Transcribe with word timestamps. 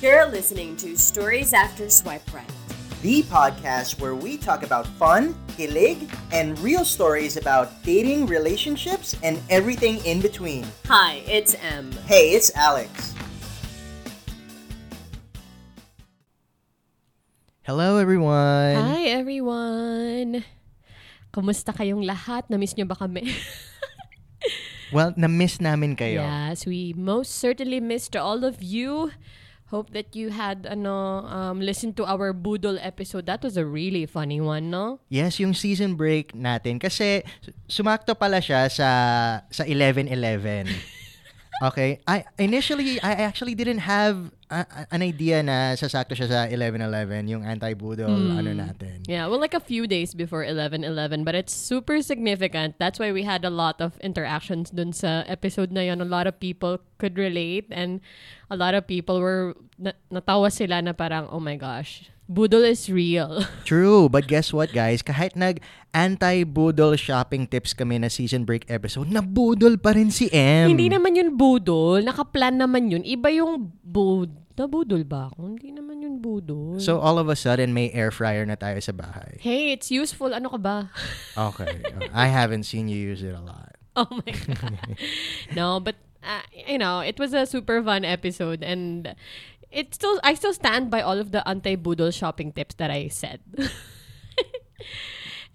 You're 0.00 0.26
listening 0.28 0.76
to 0.84 0.96
Stories 0.96 1.52
After 1.52 1.88
Swipe 1.88 2.24
Right. 2.32 2.48
the 3.02 3.22
podcast 3.28 4.00
where 4.00 4.14
we 4.16 4.36
talk 4.36 4.64
about 4.64 4.86
fun, 4.98 5.36
kilig, 5.56 6.08
and 6.32 6.58
real 6.58 6.84
stories 6.84 7.36
about 7.36 7.70
dating, 7.84 8.26
relationships, 8.26 9.14
and 9.22 9.38
everything 9.48 10.00
in 10.04 10.20
between. 10.20 10.64
Hi, 10.88 11.22
it's 11.28 11.54
Em. 11.60 11.92
Hey, 12.08 12.32
it's 12.34 12.50
Alex. 12.56 13.14
Hello, 17.62 17.98
everyone. 17.98 18.74
Hi, 18.80 19.12
everyone. 19.12 20.42
Kumusta 21.30 21.70
kayong 21.76 22.02
lahat? 22.08 22.48
Na-miss 22.48 22.74
nyo 22.76 22.86
ba 22.86 22.96
kami? 22.96 23.28
Well, 24.94 25.10
na-miss 25.18 25.58
namin 25.58 25.98
kayo. 25.98 26.22
yes, 26.22 26.62
we 26.62 26.94
most 26.94 27.42
certainly 27.42 27.82
missed 27.82 28.14
all 28.14 28.46
of 28.46 28.62
you. 28.62 29.10
Hope 29.66 29.90
that 29.98 30.14
you 30.14 30.30
had 30.30 30.62
ano 30.62 31.26
um 31.26 31.58
listened 31.58 31.98
to 31.98 32.06
our 32.06 32.30
Budol 32.30 32.78
episode. 32.78 33.26
That 33.26 33.42
was 33.42 33.58
a 33.58 33.66
really 33.66 34.06
funny 34.06 34.38
one, 34.38 34.70
no? 34.70 35.02
Yes, 35.10 35.42
yung 35.42 35.58
season 35.58 35.98
break 35.98 36.30
natin 36.38 36.78
kasi 36.78 37.26
sumakto 37.66 38.14
pala 38.14 38.38
siya 38.38 38.70
sa 38.70 38.88
sa 39.50 39.66
11-11. 39.66 40.95
Okay. 41.62 42.00
I 42.06 42.24
initially 42.36 43.00
I 43.00 43.24
actually 43.24 43.54
didn't 43.56 43.80
have 43.80 44.28
a- 44.52 44.86
an 44.92 45.00
idea 45.00 45.40
na 45.42 45.72
sasakto 45.72 46.12
siya 46.12 46.28
sa 46.28 46.40
11-11 46.52 47.32
yung 47.32 47.42
anti-budol 47.42 48.12
ano 48.12 48.52
natin. 48.52 49.08
Yeah, 49.08 49.26
well, 49.26 49.40
like 49.40 49.54
a 49.56 49.64
few 49.64 49.88
days 49.88 50.12
before 50.12 50.44
11-11, 50.44 51.24
but 51.24 51.34
it's 51.34 51.56
super 51.56 52.02
significant. 52.04 52.76
That's 52.78 53.00
why 53.00 53.10
we 53.10 53.24
had 53.24 53.44
a 53.44 53.50
lot 53.50 53.80
of 53.80 53.96
interactions 54.04 54.68
dun 54.68 54.92
sa 54.92 55.24
episode 55.26 55.72
na 55.72 55.80
yun. 55.88 56.04
A 56.04 56.08
lot 56.08 56.28
of 56.28 56.38
people 56.38 56.78
could 57.00 57.16
relate 57.16 57.66
and 57.72 58.04
a 58.52 58.56
lot 58.56 58.76
of 58.76 58.86
people 58.86 59.18
were, 59.18 59.56
na- 59.80 59.96
natawa 60.12 60.52
sila 60.52 60.82
na 60.84 60.92
parang, 60.92 61.26
oh 61.32 61.40
my 61.40 61.56
gosh, 61.56 62.12
Budol 62.26 62.66
is 62.66 62.90
real. 62.90 63.46
True, 63.70 64.10
but 64.10 64.26
guess 64.26 64.50
what 64.50 64.74
guys? 64.74 64.98
Kahit 64.98 65.38
nag 65.38 65.62
anti-budol 65.94 66.98
shopping 66.98 67.46
tips 67.46 67.70
kami 67.70 68.02
na 68.02 68.10
season 68.10 68.42
break 68.42 68.66
episode, 68.66 69.06
nabudol 69.08 69.78
pa 69.78 69.94
rin 69.94 70.10
si 70.10 70.26
M. 70.34 70.74
Hindi 70.74 70.90
naman 70.90 71.14
yun 71.14 71.38
budol. 71.38 72.02
Nakaplan 72.02 72.58
naman 72.58 72.90
yun. 72.90 73.06
Iba 73.06 73.30
yung 73.30 73.70
bud... 73.86 74.34
Nabudol 74.56 75.04
ba 75.04 75.30
ako? 75.30 75.54
Hindi 75.54 75.70
naman 75.70 76.02
yun 76.02 76.18
budol. 76.18 76.82
So 76.82 76.98
all 76.98 77.20
of 77.22 77.30
a 77.30 77.36
sudden 77.36 77.70
may 77.76 77.92
air 77.94 78.10
fryer 78.10 78.42
na 78.42 78.56
tayo 78.56 78.80
sa 78.82 78.90
bahay. 78.90 79.38
hey, 79.38 79.70
it's 79.70 79.92
useful. 79.94 80.34
Ano 80.34 80.50
ka 80.50 80.58
ba? 80.58 80.76
Okay. 81.36 81.84
I 82.10 82.26
haven't 82.26 82.64
seen 82.64 82.88
you 82.88 82.96
use 82.96 83.22
it 83.22 83.36
a 83.36 83.44
lot. 83.44 83.76
Oh 83.94 84.08
my 84.10 84.32
god. 84.32 84.96
no, 85.58 85.80
but 85.80 85.96
uh, 86.26 86.42
you 86.52 86.76
know, 86.76 87.00
it 87.00 87.20
was 87.20 87.32
a 87.32 87.46
super 87.46 87.82
fun 87.84 88.04
episode 88.04 88.64
and 88.64 89.14
it 89.76 89.92
still 89.92 90.16
I 90.24 90.32
still 90.32 90.56
stand 90.56 90.88
by 90.88 91.04
all 91.04 91.20
of 91.20 91.30
the 91.36 91.44
anti-budol 91.44 92.08
shopping 92.16 92.50
tips 92.56 92.74
that 92.80 92.88
I 92.90 93.12
said. 93.12 93.44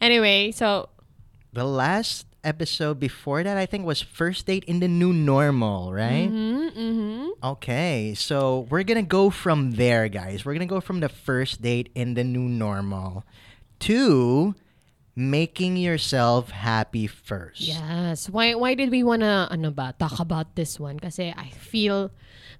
anyway, 0.01 0.51
so 0.51 0.89
The 1.53 1.65
last 1.65 2.27
episode 2.43 2.97
before 2.97 3.43
that 3.43 3.57
I 3.57 3.65
think 3.67 3.85
was 3.85 4.01
first 4.01 4.47
date 4.47 4.63
in 4.65 4.79
the 4.79 4.87
new 4.87 5.11
normal, 5.13 5.91
right? 5.93 6.29
mhm, 6.31 6.71
mhm. 6.73 7.27
Okay, 7.43 8.13
so 8.15 8.65
we're 8.69 8.85
gonna 8.87 9.03
go 9.05 9.29
from 9.29 9.75
there, 9.75 10.07
guys. 10.07 10.45
We're 10.45 10.53
gonna 10.53 10.69
go 10.69 10.79
from 10.81 11.01
the 11.01 11.09
first 11.09 11.61
date 11.61 11.89
in 11.93 12.13
the 12.15 12.23
new 12.23 12.45
normal 12.47 13.25
to 13.89 14.55
making 15.13 15.75
yourself 15.75 16.49
happy 16.55 17.05
first. 17.05 17.61
Yes. 17.61 18.29
Why 18.29 18.55
why 18.55 18.73
did 18.79 18.89
we 18.89 19.03
wanna 19.03 19.49
ano 19.51 19.69
ba 19.69 19.93
talk 19.99 20.17
about 20.23 20.55
this 20.55 20.79
one? 20.79 20.95
Because 20.97 21.19
I 21.19 21.51
feel 21.57 22.09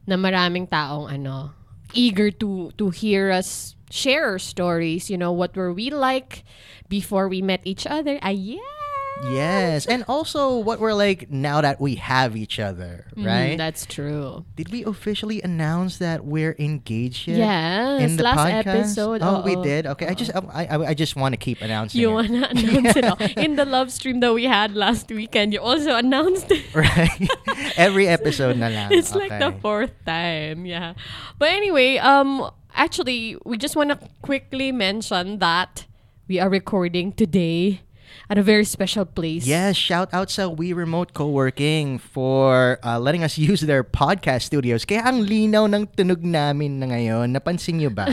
na 0.06 0.18
maraming 0.18 0.68
taong 0.68 1.10
ano 1.10 1.54
eager 1.94 2.32
to 2.32 2.72
to 2.80 2.90
hear 2.90 3.32
us 3.32 3.76
share 3.92 4.32
our 4.32 4.40
stories, 4.40 5.12
you 5.12 5.18
know, 5.18 5.32
what 5.32 5.56
were 5.56 5.74
we 5.74 5.92
like 5.92 6.44
before 6.88 7.28
we 7.28 7.42
met 7.44 7.60
each 7.64 7.86
other? 7.86 8.18
Ah, 8.24 8.32
yeah. 8.32 8.81
Yes, 9.30 9.86
and 9.86 10.04
also 10.08 10.58
what 10.58 10.80
we're 10.80 10.94
like 10.94 11.30
now 11.30 11.62
that 11.62 11.80
we 11.80 11.96
have 11.96 12.36
each 12.36 12.60
other, 12.60 13.06
right? 13.16 13.54
Mm, 13.54 13.58
that's 13.58 13.86
true. 13.86 14.46
Did 14.56 14.72
we 14.72 14.84
officially 14.84 15.42
announce 15.42 15.98
that 16.00 16.26
we're 16.26 16.56
engaged 16.58 17.28
yet? 17.28 17.38
Yes, 17.38 18.02
in 18.02 18.18
the 18.18 18.24
last 18.24 18.40
podcast? 18.40 18.68
episode. 18.68 19.20
Oh, 19.22 19.42
we 19.42 19.56
did. 19.62 19.86
Okay, 19.86 20.08
I 20.08 20.14
just 20.14 20.32
I, 20.36 20.66
I, 20.66 20.78
I 20.90 20.94
just 20.94 21.16
want 21.16 21.34
to 21.34 21.38
keep 21.38 21.62
announcing. 21.62 22.02
You 22.02 22.12
wanna 22.12 22.48
announce 22.52 22.96
it 22.96 23.06
all. 23.06 23.18
In 23.38 23.56
the 23.56 23.66
love 23.66 23.92
stream 23.92 24.20
that 24.22 24.34
we 24.34 24.46
had 24.46 24.76
last 24.76 25.10
weekend, 25.10 25.54
you 25.54 25.62
also 25.62 25.96
announced 25.96 26.50
it. 26.50 26.66
right? 26.76 27.30
Every 27.78 28.08
episode 28.08 28.58
na 28.58 28.68
lang. 28.68 28.92
It's 28.98 29.14
like 29.14 29.32
the 29.32 29.54
fourth 29.62 29.94
time, 30.06 30.66
yeah. 30.66 30.94
But 31.38 31.52
anyway, 31.52 31.98
um, 31.98 32.50
actually, 32.74 33.38
we 33.46 33.58
just 33.58 33.76
wanna 33.76 34.00
quickly 34.22 34.72
mention 34.72 35.40
that 35.40 35.86
we 36.28 36.40
are 36.40 36.50
recording 36.50 37.14
today 37.14 37.82
at 38.28 38.38
a 38.38 38.44
very 38.44 38.64
special 38.64 39.04
place. 39.04 39.44
Yes, 39.44 39.76
shout 39.76 40.10
out 40.12 40.32
sa 40.32 40.48
We 40.48 40.72
Remote 40.72 41.14
Co-working 41.14 42.00
for 42.00 42.80
uh, 42.82 42.98
letting 42.98 43.24
us 43.24 43.38
use 43.42 43.62
their 43.62 43.84
podcast 43.84 44.48
studios. 44.48 44.84
Kaya 44.84 45.06
ang 45.06 45.22
linaw 45.24 45.68
ng 45.68 45.92
tunog 45.94 46.24
namin 46.24 46.80
na 46.80 46.90
ngayon, 46.90 47.32
napansin 47.32 47.80
niyo 47.80 47.92
ba? 47.92 48.08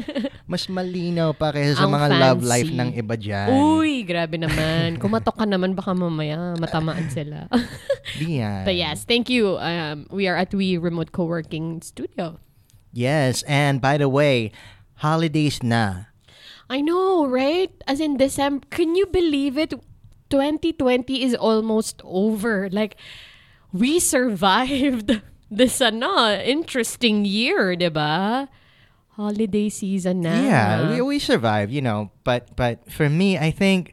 Mas 0.50 0.68
malinaw 0.68 1.32
pa 1.32 1.50
kaysa 1.50 1.80
sa 1.80 1.88
Ang 1.88 1.96
mga 1.96 2.08
love 2.12 2.40
fancy. 2.44 2.50
life 2.52 2.70
ng 2.70 2.90
iba 2.92 3.14
dyan. 3.16 3.48
Uy, 3.50 4.04
grabe 4.04 4.36
naman. 4.36 5.00
Kumatok 5.00 5.40
ka 5.40 5.46
naman, 5.48 5.72
baka 5.72 5.96
mamaya 5.96 6.52
matamaan 6.60 7.08
sila. 7.08 7.48
Di 8.20 8.42
yan. 8.44 8.66
but 8.68 8.76
yes, 8.76 9.08
thank 9.08 9.32
you. 9.32 9.56
Um, 9.56 10.04
we 10.12 10.28
are 10.28 10.36
at 10.36 10.52
We 10.52 10.76
Remote 10.76 11.12
Co-working 11.12 11.80
Studio. 11.80 12.36
Yes, 12.92 13.40
and 13.48 13.80
by 13.80 13.96
the 13.96 14.12
way, 14.12 14.52
holidays 15.00 15.64
na. 15.64 16.11
I 16.72 16.80
know, 16.80 17.28
right? 17.28 17.68
As 17.86 18.00
in 18.00 18.16
December, 18.16 18.64
can 18.70 18.96
you 18.96 19.04
believe 19.04 19.58
it? 19.58 19.76
2020 20.30 21.20
is 21.22 21.34
almost 21.34 22.00
over. 22.02 22.70
Like, 22.72 22.96
we 23.76 24.00
survived 24.00 25.20
this 25.50 25.82
uh, 25.84 25.92
ano, 25.92 26.32
interesting 26.40 27.28
year, 27.28 27.76
di 27.76 27.92
ba? 27.92 28.48
Holiday 29.20 29.68
season 29.68 30.24
na. 30.24 30.32
Yeah, 30.32 30.96
we, 30.96 31.02
we 31.04 31.18
survived, 31.20 31.68
you 31.68 31.84
know. 31.84 32.08
But 32.24 32.56
but 32.56 32.88
for 32.88 33.12
me, 33.12 33.36
I 33.36 33.52
think 33.52 33.92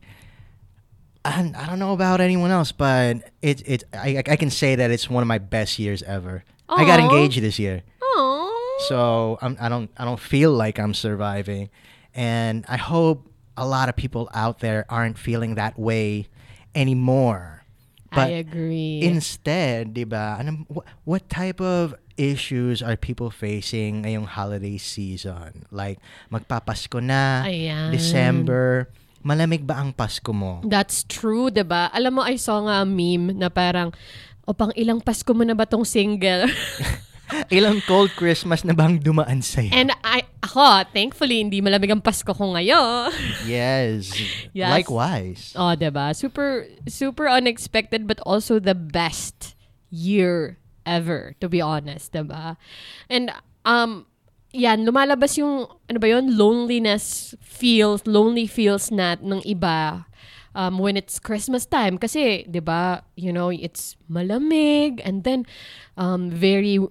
I, 1.28 1.52
I 1.52 1.68
don't 1.68 1.84
know 1.84 1.92
about 1.92 2.24
anyone 2.24 2.56
else, 2.56 2.72
but 2.72 3.28
it 3.44 3.60
it 3.68 3.84
I 3.92 4.24
I 4.24 4.40
can 4.40 4.48
say 4.48 4.80
that 4.80 4.88
it's 4.88 5.12
one 5.12 5.20
of 5.20 5.28
my 5.28 5.44
best 5.44 5.76
years 5.76 6.00
ever. 6.08 6.48
I 6.72 6.88
got 6.88 7.04
engaged 7.04 7.42
this 7.44 7.60
year, 7.60 7.84
Aww. 8.00 8.48
so 8.88 9.38
I'm, 9.42 9.58
I 9.60 9.68
don't 9.68 9.92
I 10.00 10.06
don't 10.06 10.22
feel 10.22 10.56
like 10.56 10.80
I'm 10.80 10.94
surviving, 10.94 11.68
and 12.16 12.66
I 12.68 12.78
hope 12.78 13.30
a 13.58 13.68
lot 13.68 13.90
of 13.90 13.96
people 13.96 14.30
out 14.34 14.60
there 14.60 14.86
aren't 14.90 15.18
feeling 15.18 15.56
that 15.56 15.78
way 15.78 16.28
anymore. 16.74 17.64
But 18.10 18.34
I 18.34 18.42
agree. 18.42 19.06
Instead, 19.06 19.94
di 19.94 20.04
ba, 20.04 20.38
anong, 20.42 20.66
wh- 20.66 20.86
what 21.06 21.30
type 21.30 21.62
of 21.62 21.94
issues 22.18 22.82
are 22.82 22.98
people 22.98 23.30
facing 23.30 24.02
ngayong 24.02 24.26
holiday 24.26 24.82
season? 24.82 25.70
Like, 25.70 26.02
magpapasko 26.34 26.98
na, 27.04 27.46
Ayan. 27.46 27.94
December, 27.94 28.90
malamig 29.22 29.68
ba 29.68 29.78
ang 29.78 29.94
Pasko 29.94 30.34
mo? 30.34 30.64
That's 30.66 31.06
true, 31.06 31.52
'di 31.54 31.68
ba? 31.68 31.92
Alam 31.94 32.18
mo, 32.18 32.22
I 32.26 32.40
saw 32.40 32.66
nga 32.66 32.82
a 32.82 32.88
meme 32.88 33.36
na 33.38 33.52
parang, 33.54 33.94
o 34.50 34.56
pang 34.58 34.74
ilang 34.74 35.04
Pasko 35.04 35.30
mo 35.36 35.46
na 35.46 35.54
ba 35.54 35.70
tong 35.70 35.86
single? 35.86 36.50
Ilang 37.54 37.82
cold 37.86 38.10
Christmas 38.18 38.66
na 38.66 38.74
bang 38.74 38.98
dumaan 38.98 39.42
sa'yo? 39.42 39.70
And 39.70 39.94
I, 40.02 40.26
ako, 40.42 40.90
thankfully, 40.90 41.42
hindi 41.42 41.62
malamig 41.62 41.94
ang 41.94 42.02
Pasko 42.02 42.34
ko 42.34 42.46
ngayon. 42.58 43.14
yes. 43.46 44.10
Yes. 44.50 44.74
Likewise. 44.74 45.54
Oh, 45.54 45.78
'di 45.78 45.94
ba? 45.94 46.10
Super 46.12 46.66
super 46.90 47.30
unexpected 47.30 48.10
but 48.10 48.18
also 48.26 48.58
the 48.58 48.74
best 48.74 49.54
year 49.94 50.58
ever, 50.90 51.38
to 51.38 51.48
be 51.48 51.62
honest, 51.62 52.12
'di 52.12 52.26
ba? 52.26 52.58
And 53.08 53.30
um 53.64 54.10
yan, 54.50 54.90
lumalabas 54.90 55.38
yung 55.38 55.70
ano 55.86 55.98
ba 56.02 56.10
'yon, 56.10 56.34
loneliness 56.34 57.38
feels, 57.40 58.04
lonely 58.10 58.50
feels 58.50 58.90
nat 58.90 59.22
ng 59.22 59.46
iba 59.46 60.10
um, 60.58 60.82
when 60.82 60.98
it's 60.98 61.22
Christmas 61.22 61.66
time 61.70 61.98
kasi 62.02 62.44
'di 62.50 62.60
ba, 62.66 63.06
you 63.14 63.30
know, 63.32 63.54
it's 63.54 63.96
malamig 64.10 65.00
and 65.06 65.24
then 65.24 65.46
um 65.96 66.34
very 66.34 66.82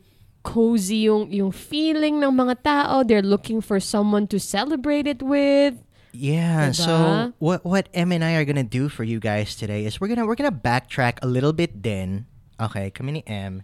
cozy 0.48 1.04
yung 1.04 1.28
yung 1.28 1.52
feeling 1.52 2.24
ng 2.24 2.32
mga 2.32 2.64
tao. 2.64 3.04
They're 3.04 3.20
looking 3.20 3.60
for 3.60 3.76
someone 3.76 4.24
to 4.32 4.40
celebrate 4.40 5.04
it 5.04 5.20
with. 5.20 5.76
Yeah. 6.16 6.72
Diba? 6.72 6.88
So 6.88 6.94
what 7.36 7.68
what 7.68 7.92
Em 7.92 8.16
and 8.16 8.24
I 8.24 8.40
are 8.40 8.48
gonna 8.48 8.64
do 8.64 8.88
for 8.88 9.04
you 9.04 9.20
guys 9.20 9.52
today 9.52 9.84
is 9.84 10.00
we're 10.00 10.08
gonna 10.08 10.24
we're 10.24 10.40
gonna 10.40 10.56
backtrack 10.56 11.20
a 11.20 11.28
little 11.28 11.52
bit. 11.52 11.84
Then, 11.84 12.24
okay, 12.56 12.88
kami 12.88 13.20
ni 13.20 13.22
Em, 13.28 13.60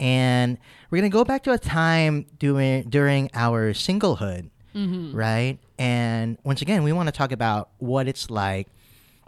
and 0.00 0.56
we're 0.88 1.04
gonna 1.04 1.12
go 1.12 1.28
back 1.28 1.44
to 1.44 1.52
a 1.52 1.60
time 1.60 2.24
during 2.40 2.88
during 2.88 3.28
our 3.36 3.76
singlehood, 3.76 4.48
mm-hmm. 4.72 5.12
right? 5.12 5.60
And 5.76 6.40
once 6.48 6.64
again, 6.64 6.80
we 6.80 6.96
want 6.96 7.12
to 7.12 7.14
talk 7.14 7.28
about 7.28 7.76
what 7.76 8.08
it's 8.08 8.32
like, 8.32 8.72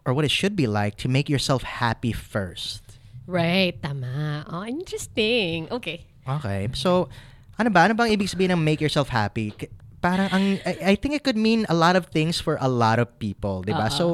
or 0.09 0.17
what 0.17 0.25
it 0.25 0.33
should 0.33 0.57
be 0.57 0.65
like 0.65 0.97
to 1.05 1.09
make 1.09 1.29
yourself 1.29 1.69
happy 1.69 2.17
first. 2.17 2.81
Right, 3.29 3.77
tama. 3.81 4.45
Oh, 4.49 4.65
interesting. 4.65 5.69
Okay. 5.69 6.14
Okay. 6.27 6.69
So 6.75 7.09
Ano 7.55 7.71
ba? 7.71 7.87
Ano 7.87 7.95
bang 7.95 8.11
ibig 8.11 8.27
sabihin 8.27 8.51
ng 8.51 8.63
make 8.63 8.83
yourself 8.83 9.15
happy? 9.15 9.55
Parang 10.03 10.27
ang 10.35 10.59
I, 10.67 10.91
I 10.91 10.95
think 10.99 11.15
it 11.15 11.23
could 11.23 11.39
mean 11.39 11.63
a 11.71 11.77
lot 11.77 11.95
of 11.95 12.11
things 12.11 12.43
for 12.43 12.59
a 12.59 12.67
lot 12.67 12.99
of 12.99 13.07
people, 13.23 13.63
'di 13.63 13.73
ba? 13.73 13.87
Oo. 13.87 13.95
So, 13.95 14.05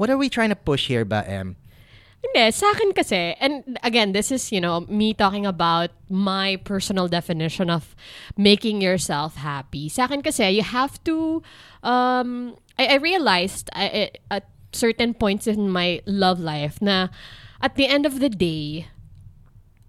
what 0.00 0.08
are 0.08 0.16
we 0.16 0.32
trying 0.32 0.48
to 0.48 0.56
push 0.58 0.88
here 0.88 1.04
ba, 1.04 1.20
Em? 1.28 1.60
Hindi, 2.18 2.50
sa 2.50 2.74
akin 2.74 2.90
kasi, 2.96 3.38
and 3.38 3.78
again, 3.86 4.10
this 4.10 4.34
is, 4.34 4.50
you 4.50 4.58
know, 4.58 4.82
me 4.90 5.14
talking 5.14 5.46
about 5.46 5.94
my 6.10 6.58
personal 6.66 7.06
definition 7.06 7.70
of 7.70 7.94
making 8.34 8.82
yourself 8.82 9.38
happy. 9.38 9.86
Sa 9.86 10.10
akin 10.10 10.24
kasi, 10.24 10.42
you 10.50 10.66
have 10.66 10.98
to, 11.06 11.44
um, 11.86 12.58
I, 12.74 12.96
I 12.96 12.98
realized 12.98 13.70
I, 13.70 14.10
I- 14.10 14.42
at 14.42 14.50
certain 14.74 15.14
points 15.14 15.46
in 15.46 15.70
my 15.70 16.02
love 16.10 16.40
life 16.42 16.82
na 16.82 17.14
at 17.62 17.78
the 17.78 17.86
end 17.86 18.02
of 18.02 18.18
the 18.18 18.32
day, 18.32 18.90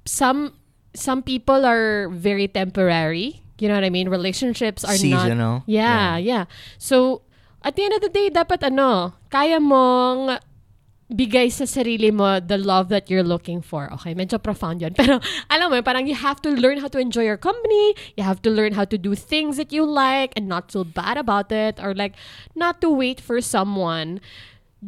some 0.05 0.53
some 0.93 1.21
people 1.21 1.65
are 1.65 2.09
very 2.09 2.47
temporary. 2.47 3.41
You 3.59 3.67
know 3.67 3.75
what 3.75 3.83
I 3.83 3.89
mean? 3.89 4.09
Relationships 4.09 4.83
are 4.83 4.95
Seasonal. 4.95 5.63
not 5.67 5.67
Yeah, 5.67 6.17
yeah. 6.17 6.45
So 6.77 7.21
at 7.61 7.75
the 7.75 7.83
end 7.83 7.93
of 7.93 8.01
the 8.01 8.09
day, 8.09 8.29
dapat 8.29 8.63
ano, 8.63 9.13
kaya 9.29 9.59
mong 9.59 10.39
bigay 11.09 11.49
sa 11.49 11.65
sarili 11.65 12.13
mo 12.13 12.39
the 12.39 12.57
love 12.57 12.87
that 12.89 13.09
you're 13.09 13.25
looking 13.25 13.61
for. 13.61 13.91
Okay, 13.99 14.13
medyo 14.13 14.41
profound 14.41 14.81
yun. 14.81 14.93
Pero 14.99 15.19
alam 15.49 15.71
mo, 15.73 15.81
parang 15.81 16.05
you 16.07 16.15
have 16.15 16.39
to 16.41 16.49
learn 16.53 16.79
how 16.79 16.87
to 16.87 16.99
enjoy 16.99 17.25
your 17.25 17.37
company. 17.37 17.95
You 18.15 18.23
have 18.23 18.41
to 18.45 18.49
learn 18.49 18.73
how 18.73 18.85
to 18.85 18.97
do 18.97 19.15
things 19.15 19.57
that 19.57 19.73
you 19.73 19.83
like 19.83 20.31
and 20.37 20.47
not 20.47 20.71
feel 20.71 20.85
bad 20.85 21.17
about 21.17 21.51
it 21.51 21.81
or 21.81 21.93
like 21.93 22.13
not 22.55 22.79
to 22.81 22.89
wait 22.89 23.19
for 23.19 23.41
someone 23.41 24.21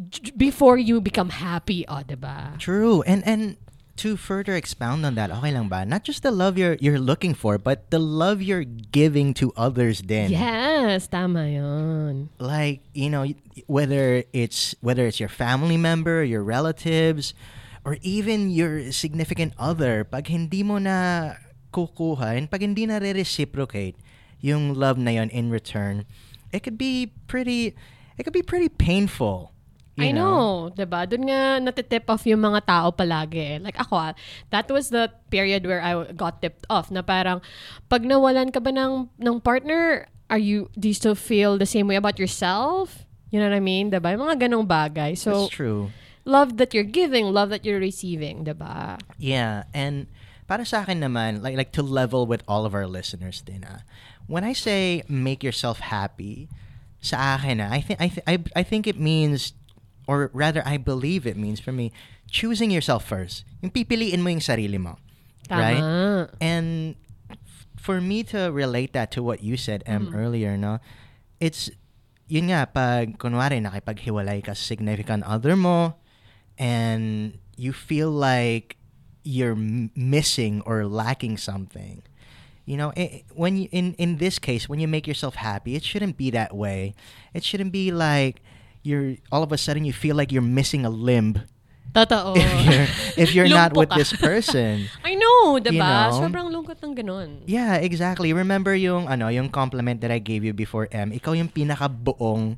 j- 0.09 0.31
before 0.37 0.77
you 0.77 1.01
become 1.01 1.29
happy. 1.29 1.83
O, 1.89 2.05
diba? 2.05 2.55
True. 2.61 3.01
And 3.03 3.25
and 3.25 3.57
to 4.01 4.17
further 4.17 4.57
expound 4.57 5.05
on 5.05 5.13
that, 5.15 5.29
okay 5.29 5.53
lang 5.53 5.69
ba? 5.69 5.85
Not 5.85 6.01
just 6.03 6.25
the 6.25 6.33
love 6.33 6.57
you're 6.57 6.73
you're 6.81 6.97
looking 6.97 7.37
for, 7.37 7.61
but 7.61 7.93
the 7.93 8.01
love 8.01 8.41
you're 8.41 8.65
giving 8.65 9.33
to 9.37 9.53
others 9.53 10.01
then. 10.01 10.33
Yes, 10.33 11.05
tama 11.05 11.45
yun. 11.45 12.33
Like, 12.41 12.81
you 12.97 13.13
know, 13.13 13.29
whether 13.69 14.25
it's 14.33 14.73
whether 14.81 15.05
it's 15.05 15.21
your 15.21 15.29
family 15.29 15.77
member, 15.77 16.25
your 16.25 16.41
relatives, 16.41 17.37
or 17.85 18.01
even 18.01 18.49
your 18.49 18.89
significant 18.89 19.53
other, 19.61 20.01
pag 20.01 20.25
hindi 20.33 20.65
mo 20.65 20.81
na 20.81 21.37
kukuha 21.69 22.37
and 22.41 22.49
pag 22.49 22.65
hindi 22.65 22.89
na 22.89 22.97
re-reciprocate 22.97 23.95
yung 24.41 24.73
love 24.73 24.97
na 24.97 25.21
yon 25.21 25.29
in 25.29 25.53
return, 25.53 26.09
it 26.49 26.65
could 26.65 26.77
be 26.77 27.13
pretty 27.29 27.77
it 28.17 28.25
could 28.25 28.33
be 28.33 28.41
pretty 28.41 28.69
painful. 28.69 29.53
You 29.99 30.07
I 30.07 30.15
know, 30.15 30.71
'di 30.71 30.85
ba? 30.87 31.03
Doon 31.03 31.27
nga 31.27 31.59
natitip 31.59 32.07
off 32.07 32.23
yung 32.23 32.39
mga 32.41 32.63
tao 32.63 32.91
palagi. 32.95 33.59
Like 33.59 33.75
ako, 33.75 33.95
ah, 33.99 34.13
that 34.49 34.71
was 34.71 34.87
the 34.89 35.11
period 35.29 35.67
where 35.67 35.83
I 35.83 36.11
got 36.15 36.39
tipped 36.39 36.63
off 36.71 36.87
na 36.89 37.03
parang 37.03 37.43
pag 37.91 38.03
nawalan 38.07 38.55
ka 38.55 38.63
ba 38.63 38.71
ng 38.71 39.11
ng 39.19 39.37
partner, 39.43 40.07
are 40.31 40.39
you 40.39 40.71
do 40.79 40.87
you 40.87 40.95
still 40.95 41.17
feel 41.17 41.59
the 41.59 41.67
same 41.67 41.91
way 41.91 41.99
about 41.99 42.15
yourself? 42.19 43.03
You 43.31 43.39
know 43.39 43.47
what 43.51 43.55
I 43.55 43.63
mean? 43.63 43.91
'Di 43.91 43.99
ba? 43.99 44.15
Yung 44.15 44.23
mga 44.27 44.47
ganong 44.47 44.67
bagay. 44.67 45.15
So, 45.15 45.47
That's 45.47 45.55
true. 45.55 45.91
love 46.23 46.55
that 46.59 46.71
you're 46.75 46.87
giving, 46.87 47.27
love 47.31 47.51
that 47.51 47.63
you're 47.67 47.79
receiving, 47.79 48.43
'di 48.47 48.55
ba? 48.55 48.95
Yeah, 49.19 49.67
and 49.75 50.07
para 50.47 50.63
sa 50.67 50.83
akin 50.83 50.99
naman, 50.99 51.39
like 51.43 51.55
like 51.55 51.71
to 51.75 51.83
level 51.83 52.27
with 52.27 52.43
all 52.47 52.63
of 52.67 52.71
our 52.75 52.87
listeners 52.87 53.39
din 53.43 53.63
ah. 53.67 53.83
When 54.27 54.43
I 54.47 54.51
say 54.55 55.03
make 55.11 55.43
yourself 55.43 55.79
happy, 55.83 56.47
sa 56.99 57.35
akin 57.39 57.59
ah, 57.63 57.71
I 57.71 57.79
think 57.83 57.97
I, 57.99 58.07
th- 58.07 58.27
I 58.27 58.35
I 58.59 58.63
think 58.63 58.87
it 58.87 58.99
means 58.99 59.55
or 60.11 60.27
rather 60.33 60.59
I 60.67 60.75
believe 60.75 61.23
it 61.23 61.39
means 61.39 61.63
for 61.63 61.71
me 61.71 61.95
choosing 62.27 62.67
yourself 62.67 63.07
first. 63.07 63.47
Yung 63.63 63.71
pipiliin 63.71 64.19
mo 64.19 64.27
yung 64.27 64.43
sarili 64.43 64.75
mo. 64.75 64.99
Tama. 65.47 65.63
Right? 65.63 65.83
And 66.43 66.99
for 67.79 68.03
me 68.03 68.27
to 68.35 68.51
relate 68.51 68.91
that 68.91 69.15
to 69.15 69.23
what 69.23 69.39
you 69.39 69.55
said 69.55 69.87
Em 69.87 70.11
mm. 70.11 70.15
earlier, 70.15 70.59
no? 70.59 70.83
It's 71.39 71.71
yun 72.27 72.51
nga 72.51 72.67
pag 72.67 73.15
kunwari 73.23 73.63
nakipaghiwalay 73.63 74.43
ka 74.43 74.51
sa 74.51 74.75
significant 74.75 75.23
other 75.23 75.55
mo 75.55 75.95
and 76.59 77.39
you 77.55 77.71
feel 77.71 78.11
like 78.11 78.75
you're 79.23 79.55
m- 79.55 79.95
missing 79.95 80.59
or 80.67 80.83
lacking 80.91 81.39
something. 81.39 82.03
You 82.67 82.75
know, 82.75 82.91
i 82.99 83.23
when 83.31 83.55
you, 83.55 83.71
in 83.71 83.95
in 83.95 84.19
this 84.19 84.43
case, 84.43 84.67
when 84.67 84.83
you 84.83 84.91
make 84.91 85.07
yourself 85.07 85.39
happy, 85.39 85.79
it 85.79 85.87
shouldn't 85.87 86.19
be 86.19 86.35
that 86.35 86.51
way. 86.51 86.99
It 87.31 87.47
shouldn't 87.47 87.71
be 87.71 87.95
like 87.95 88.43
you're 88.81 89.17
all 89.31 89.43
of 89.43 89.51
a 89.51 89.57
sudden 89.57 89.85
you 89.85 89.93
feel 89.93 90.15
like 90.15 90.31
you're 90.31 90.45
missing 90.45 90.85
a 90.85 90.89
limb 90.91 91.41
Totoo. 91.91 92.39
if 92.39 92.49
you're 92.65 92.87
if 93.19 93.29
you're 93.35 93.51
not 93.51 93.75
with 93.75 93.91
this 93.91 94.15
person. 94.15 94.87
I 95.03 95.11
know, 95.19 95.59
'di 95.59 95.75
You 95.75 95.81
ba? 95.83 96.07
know? 96.07 96.23
Sobrang 96.23 96.47
lungkot 96.47 96.79
ng 96.79 96.95
ganun. 96.95 97.43
Yeah, 97.51 97.83
exactly. 97.83 98.31
Remember 98.31 98.71
yung 98.71 99.11
ano, 99.11 99.27
yung 99.27 99.51
compliment 99.51 99.99
that 99.99 100.07
I 100.07 100.23
gave 100.23 100.47
you 100.47 100.55
before 100.55 100.87
M. 100.95 101.11
Ikaw 101.11 101.35
yung 101.35 101.51
pinakabuong 101.51 102.55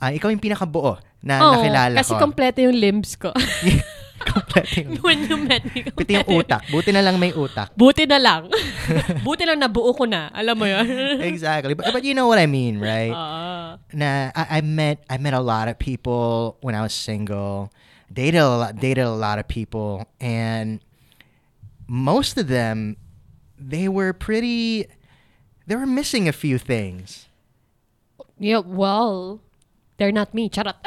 ah, 0.00 0.10
ikaw 0.16 0.32
yung 0.32 0.40
pinakabuo 0.40 0.96
na 1.20 1.44
Oo, 1.44 1.60
nakilala 1.60 1.96
kasi 2.00 2.12
ko. 2.16 2.20
kompleto 2.20 2.58
yung 2.64 2.76
limbs 2.76 3.16
ko. 3.20 3.32
When 5.04 5.26
you 5.28 5.36
met 5.36 5.64
me. 5.74 5.84
Pati 5.90 6.14
yung 6.16 6.28
utak. 6.30 6.70
Buti 6.70 6.90
na 6.94 7.02
lang 7.02 7.18
may 7.18 7.34
utak. 7.34 7.74
Buti 7.76 8.06
na 8.06 8.18
lang. 8.18 8.48
Buti 9.26 9.44
lang 9.44 9.60
nabuo 9.60 9.92
ko 9.92 10.06
na. 10.06 10.30
Alam 10.32 10.54
mo 10.62 10.66
yun? 10.66 10.86
Exactly. 11.32 11.74
But, 11.74 11.92
but 11.92 12.04
you 12.04 12.14
know 12.14 12.26
what 12.30 12.38
I 12.38 12.46
mean, 12.46 12.80
right? 12.80 13.12
Ah. 13.12 13.76
na 13.92 14.30
I, 14.34 14.58
I 14.58 14.60
met 14.62 15.02
I 15.10 15.18
met 15.18 15.34
a 15.34 15.42
lot 15.42 15.66
of 15.68 15.78
people 15.78 16.56
when 16.62 16.74
I 16.74 16.82
was 16.82 16.94
single. 16.94 17.74
Dated 18.12 18.40
a 18.40 18.48
lot, 18.48 18.72
dated 18.78 19.02
a 19.04 19.10
lot 19.10 19.42
of 19.42 19.48
people, 19.50 20.06
and 20.22 20.78
most 21.90 22.38
of 22.38 22.46
them, 22.46 22.96
they 23.58 23.90
were 23.90 24.12
pretty. 24.14 24.86
They 25.66 25.74
were 25.74 25.88
missing 25.88 26.28
a 26.28 26.32
few 26.36 26.58
things. 26.58 27.26
yeah, 28.38 28.62
well, 28.62 29.40
they're 29.96 30.12
not 30.14 30.34
me. 30.34 30.48
Charot. 30.48 30.78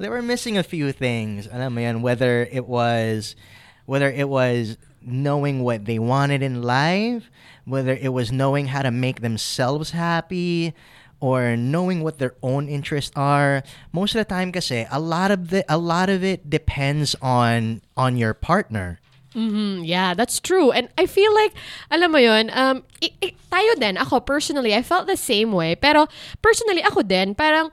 They 0.00 0.08
were 0.08 0.24
missing 0.24 0.56
a 0.56 0.64
few 0.64 0.92
things. 0.96 1.44
Alam 1.52 1.76
mo 1.76 1.80
yan, 1.84 2.00
whether 2.00 2.48
it 2.48 2.64
was, 2.64 3.36
whether 3.84 4.08
it 4.08 4.32
was 4.32 4.80
knowing 5.04 5.60
what 5.60 5.84
they 5.84 6.00
wanted 6.00 6.40
in 6.42 6.64
life, 6.64 7.28
whether 7.68 7.92
it 7.92 8.12
was 8.16 8.32
knowing 8.32 8.72
how 8.72 8.80
to 8.80 8.90
make 8.90 9.20
themselves 9.20 9.92
happy, 9.92 10.72
or 11.20 11.52
knowing 11.54 12.00
what 12.00 12.16
their 12.16 12.32
own 12.42 12.64
interests 12.68 13.12
are. 13.14 13.62
Most 13.92 14.16
of 14.16 14.24
the 14.24 14.28
time, 14.28 14.52
kasi 14.52 14.88
a 14.90 14.98
lot 14.98 15.28
of 15.30 15.52
the 15.52 15.64
a 15.68 15.76
lot 15.76 16.08
of 16.08 16.24
it 16.24 16.48
depends 16.48 17.12
on 17.20 17.84
on 17.92 18.16
your 18.16 18.32
partner. 18.32 18.98
Mhm, 19.36 19.86
yeah, 19.86 20.16
that's 20.16 20.40
true. 20.40 20.72
And 20.72 20.88
I 20.98 21.06
feel 21.06 21.30
like, 21.36 21.54
alam 21.92 22.10
mo 22.10 22.18
yun, 22.18 22.50
um, 22.50 22.82
i- 22.98 23.14
i- 23.22 23.36
tayo 23.46 23.78
din, 23.78 23.94
ako 23.94 24.26
personally, 24.26 24.74
I 24.74 24.82
felt 24.82 25.06
the 25.06 25.14
same 25.14 25.52
way. 25.54 25.76
Pero 25.78 26.10
personally, 26.42 26.82
ako 26.82 27.06
din, 27.06 27.38
parang, 27.38 27.70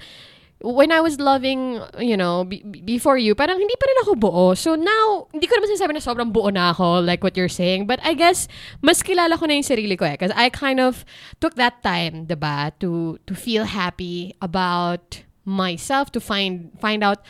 when 0.67 0.91
I 0.91 0.99
was 0.99 1.19
loving, 1.19 1.79
you 1.99 2.17
know, 2.17 2.43
be- 2.43 2.63
before 2.63 3.17
you, 3.17 3.35
parang 3.35 3.55
hindi 3.55 3.75
pa 3.79 3.85
rin 3.87 3.97
ako 4.03 4.11
buo. 4.19 4.53
So 4.53 4.75
now, 4.75 5.27
hindi 5.31 5.47
ko 5.47 5.55
naman 5.55 5.71
sinasabi 5.71 5.93
na 5.95 6.03
sobrang 6.03 6.31
buo 6.33 6.51
na 6.51 6.75
ako, 6.75 6.99
like 6.99 7.23
what 7.23 7.37
you're 7.37 7.51
saying. 7.51 7.87
But 7.87 8.03
I 8.03 8.13
guess, 8.13 8.47
mas 8.81 9.01
kilala 9.01 9.39
ko 9.39 9.47
na 9.47 9.55
yung 9.55 9.67
sarili 9.67 9.95
ko 9.97 10.03
eh. 10.03 10.19
Because 10.19 10.35
I 10.35 10.49
kind 10.49 10.79
of 10.79 11.07
took 11.39 11.55
that 11.55 11.81
time, 11.83 12.27
diba, 12.27 12.75
to, 12.83 13.19
to 13.25 13.33
feel 13.33 13.63
happy 13.63 14.35
about 14.41 15.23
myself, 15.45 16.11
to 16.11 16.19
find, 16.19 16.75
find 16.79 17.03
out 17.03 17.23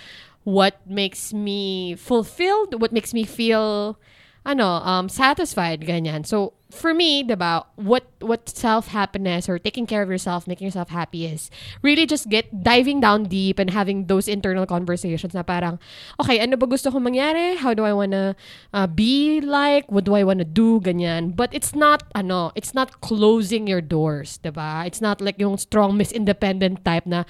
what 0.43 0.81
makes 0.89 1.33
me 1.33 1.93
fulfilled, 1.95 2.81
what 2.81 2.91
makes 2.91 3.13
me 3.13 3.23
feel 3.23 3.99
ano, 4.47 4.79
um, 4.81 5.09
satisfied, 5.11 5.83
ganyan. 5.83 6.25
So, 6.25 6.56
for 6.69 6.93
me, 6.93 7.23
diba, 7.23 7.63
what, 7.75 8.05
what 8.19 8.49
self-happiness 8.49 9.47
or 9.47 9.57
taking 9.57 9.85
care 9.85 10.01
of 10.01 10.09
yourself, 10.09 10.47
making 10.47 10.65
yourself 10.67 10.89
happy 10.89 11.25
is 11.25 11.49
really 11.81 12.05
just 12.05 12.29
get 12.29 12.63
diving 12.63 12.99
down 12.99 13.23
deep 13.23 13.59
and 13.59 13.69
having 13.71 14.07
those 14.07 14.27
internal 14.27 14.65
conversations 14.65 15.33
na 15.33 15.43
parang, 15.43 15.79
okay, 16.19 16.39
ano 16.39 16.57
ba 16.57 16.67
gusto 16.67 16.91
kong 16.91 17.07
mangyari? 17.07 17.55
How 17.57 17.73
do 17.73 17.83
I 17.83 17.93
wanna 17.93 18.35
uh, 18.73 18.87
be 18.87 19.39
like? 19.39 19.89
What 19.91 20.03
do 20.03 20.15
I 20.15 20.23
wanna 20.23 20.45
do? 20.45 20.81
Ganyan. 20.81 21.35
But 21.35 21.53
it's 21.53 21.73
not, 21.73 22.03
ano, 22.15 22.51
it's 22.55 22.73
not 22.73 22.99
closing 23.01 23.67
your 23.67 23.81
doors, 23.81 24.39
diba? 24.43 24.85
It's 24.85 24.99
not 24.99 25.21
like 25.21 25.39
yung 25.39 25.57
strong, 25.57 25.95
Miss 25.97 26.11
Independent 26.11 26.83
type 26.83 27.05
na, 27.05 27.23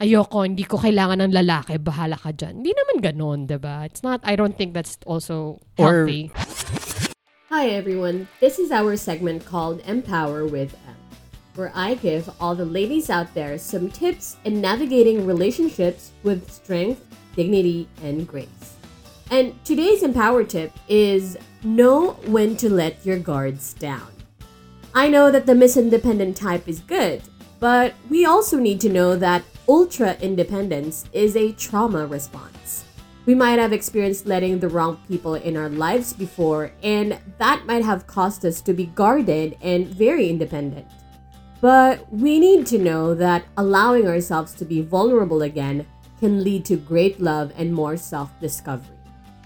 ayoko, 0.00 0.46
hindi 0.46 0.62
ko 0.62 0.78
kailangan 0.78 1.18
ng 1.22 1.34
lalaki, 1.34 1.82
bahala 1.82 2.14
ka 2.14 2.30
dyan. 2.30 2.62
Hindi 2.62 2.74
naman 2.74 2.96
ganon, 3.02 3.38
diba? 3.50 3.84
It's 3.86 4.02
not, 4.02 4.20
I 4.22 4.36
don't 4.36 4.56
think 4.56 4.74
that's 4.74 4.98
also 5.06 5.58
Or- 5.78 6.06
healthy. 6.06 6.30
Hi, 7.56 7.68
everyone. 7.68 8.26
This 8.40 8.58
is 8.58 8.72
our 8.72 8.96
segment 8.96 9.44
called 9.44 9.80
Empower 9.86 10.44
with 10.44 10.74
Em, 10.88 10.96
where 11.54 11.70
I 11.72 11.94
give 11.94 12.28
all 12.40 12.56
the 12.56 12.64
ladies 12.64 13.10
out 13.10 13.32
there 13.32 13.58
some 13.58 13.92
tips 13.92 14.36
in 14.44 14.60
navigating 14.60 15.24
relationships 15.24 16.10
with 16.24 16.50
strength, 16.50 17.06
dignity, 17.36 17.88
and 18.02 18.26
grace. 18.26 18.74
And 19.30 19.54
today's 19.64 20.02
Empower 20.02 20.42
tip 20.42 20.72
is 20.88 21.38
know 21.62 22.14
when 22.26 22.56
to 22.56 22.68
let 22.68 23.06
your 23.06 23.20
guards 23.20 23.72
down. 23.74 24.10
I 24.92 25.08
know 25.08 25.30
that 25.30 25.46
the 25.46 25.54
Miss 25.54 25.76
Independent 25.76 26.36
type 26.36 26.66
is 26.66 26.80
good, 26.80 27.22
but 27.60 27.94
we 28.10 28.26
also 28.26 28.58
need 28.58 28.80
to 28.80 28.88
know 28.88 29.14
that 29.14 29.44
ultra 29.68 30.14
independence 30.14 31.04
is 31.12 31.36
a 31.36 31.52
trauma 31.52 32.04
response. 32.04 32.53
We 33.26 33.34
might 33.34 33.58
have 33.58 33.72
experienced 33.72 34.26
letting 34.26 34.58
the 34.58 34.68
wrong 34.68 34.98
people 35.08 35.34
in 35.34 35.56
our 35.56 35.70
lives 35.70 36.12
before, 36.12 36.72
and 36.82 37.18
that 37.38 37.64
might 37.64 37.82
have 37.82 38.06
caused 38.06 38.44
us 38.44 38.60
to 38.62 38.74
be 38.74 38.86
guarded 38.86 39.56
and 39.62 39.86
very 39.86 40.28
independent. 40.28 40.86
But 41.62 42.12
we 42.12 42.38
need 42.38 42.66
to 42.66 42.78
know 42.78 43.14
that 43.14 43.46
allowing 43.56 44.06
ourselves 44.06 44.52
to 44.54 44.66
be 44.66 44.82
vulnerable 44.82 45.40
again 45.40 45.86
can 46.20 46.44
lead 46.44 46.66
to 46.66 46.76
great 46.76 47.18
love 47.18 47.50
and 47.56 47.72
more 47.72 47.96
self 47.96 48.28
discovery. 48.40 48.98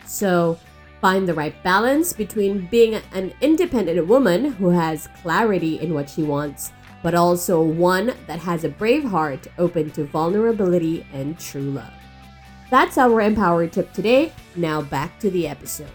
So, 0.04 0.58
find 1.00 1.28
the 1.28 1.35
right 1.35 1.54
balance 1.62 2.12
between 2.12 2.66
being 2.66 3.00
an 3.12 3.32
independent 3.40 4.04
woman 4.08 4.52
who 4.52 4.70
has 4.70 5.08
clarity 5.23 5.78
in 5.78 5.94
what 5.94 6.11
she 6.11 6.25
wants, 6.25 6.73
but 7.04 7.14
also 7.14 7.62
one 7.62 8.12
that 8.26 8.40
has 8.40 8.64
a 8.64 8.68
brave 8.68 9.04
heart 9.04 9.47
open 9.56 9.92
to 9.92 10.02
vulnerability 10.02 11.06
and 11.12 11.38
true 11.38 11.70
love. 11.70 11.97
That's 12.68 13.00
our 13.00 13.20
Empower 13.25 13.66
tip 13.66 13.92
today. 13.96 14.32
Now 14.52 14.82
back 14.84 15.16
to 15.25 15.30
the 15.32 15.48
episode. 15.48 15.88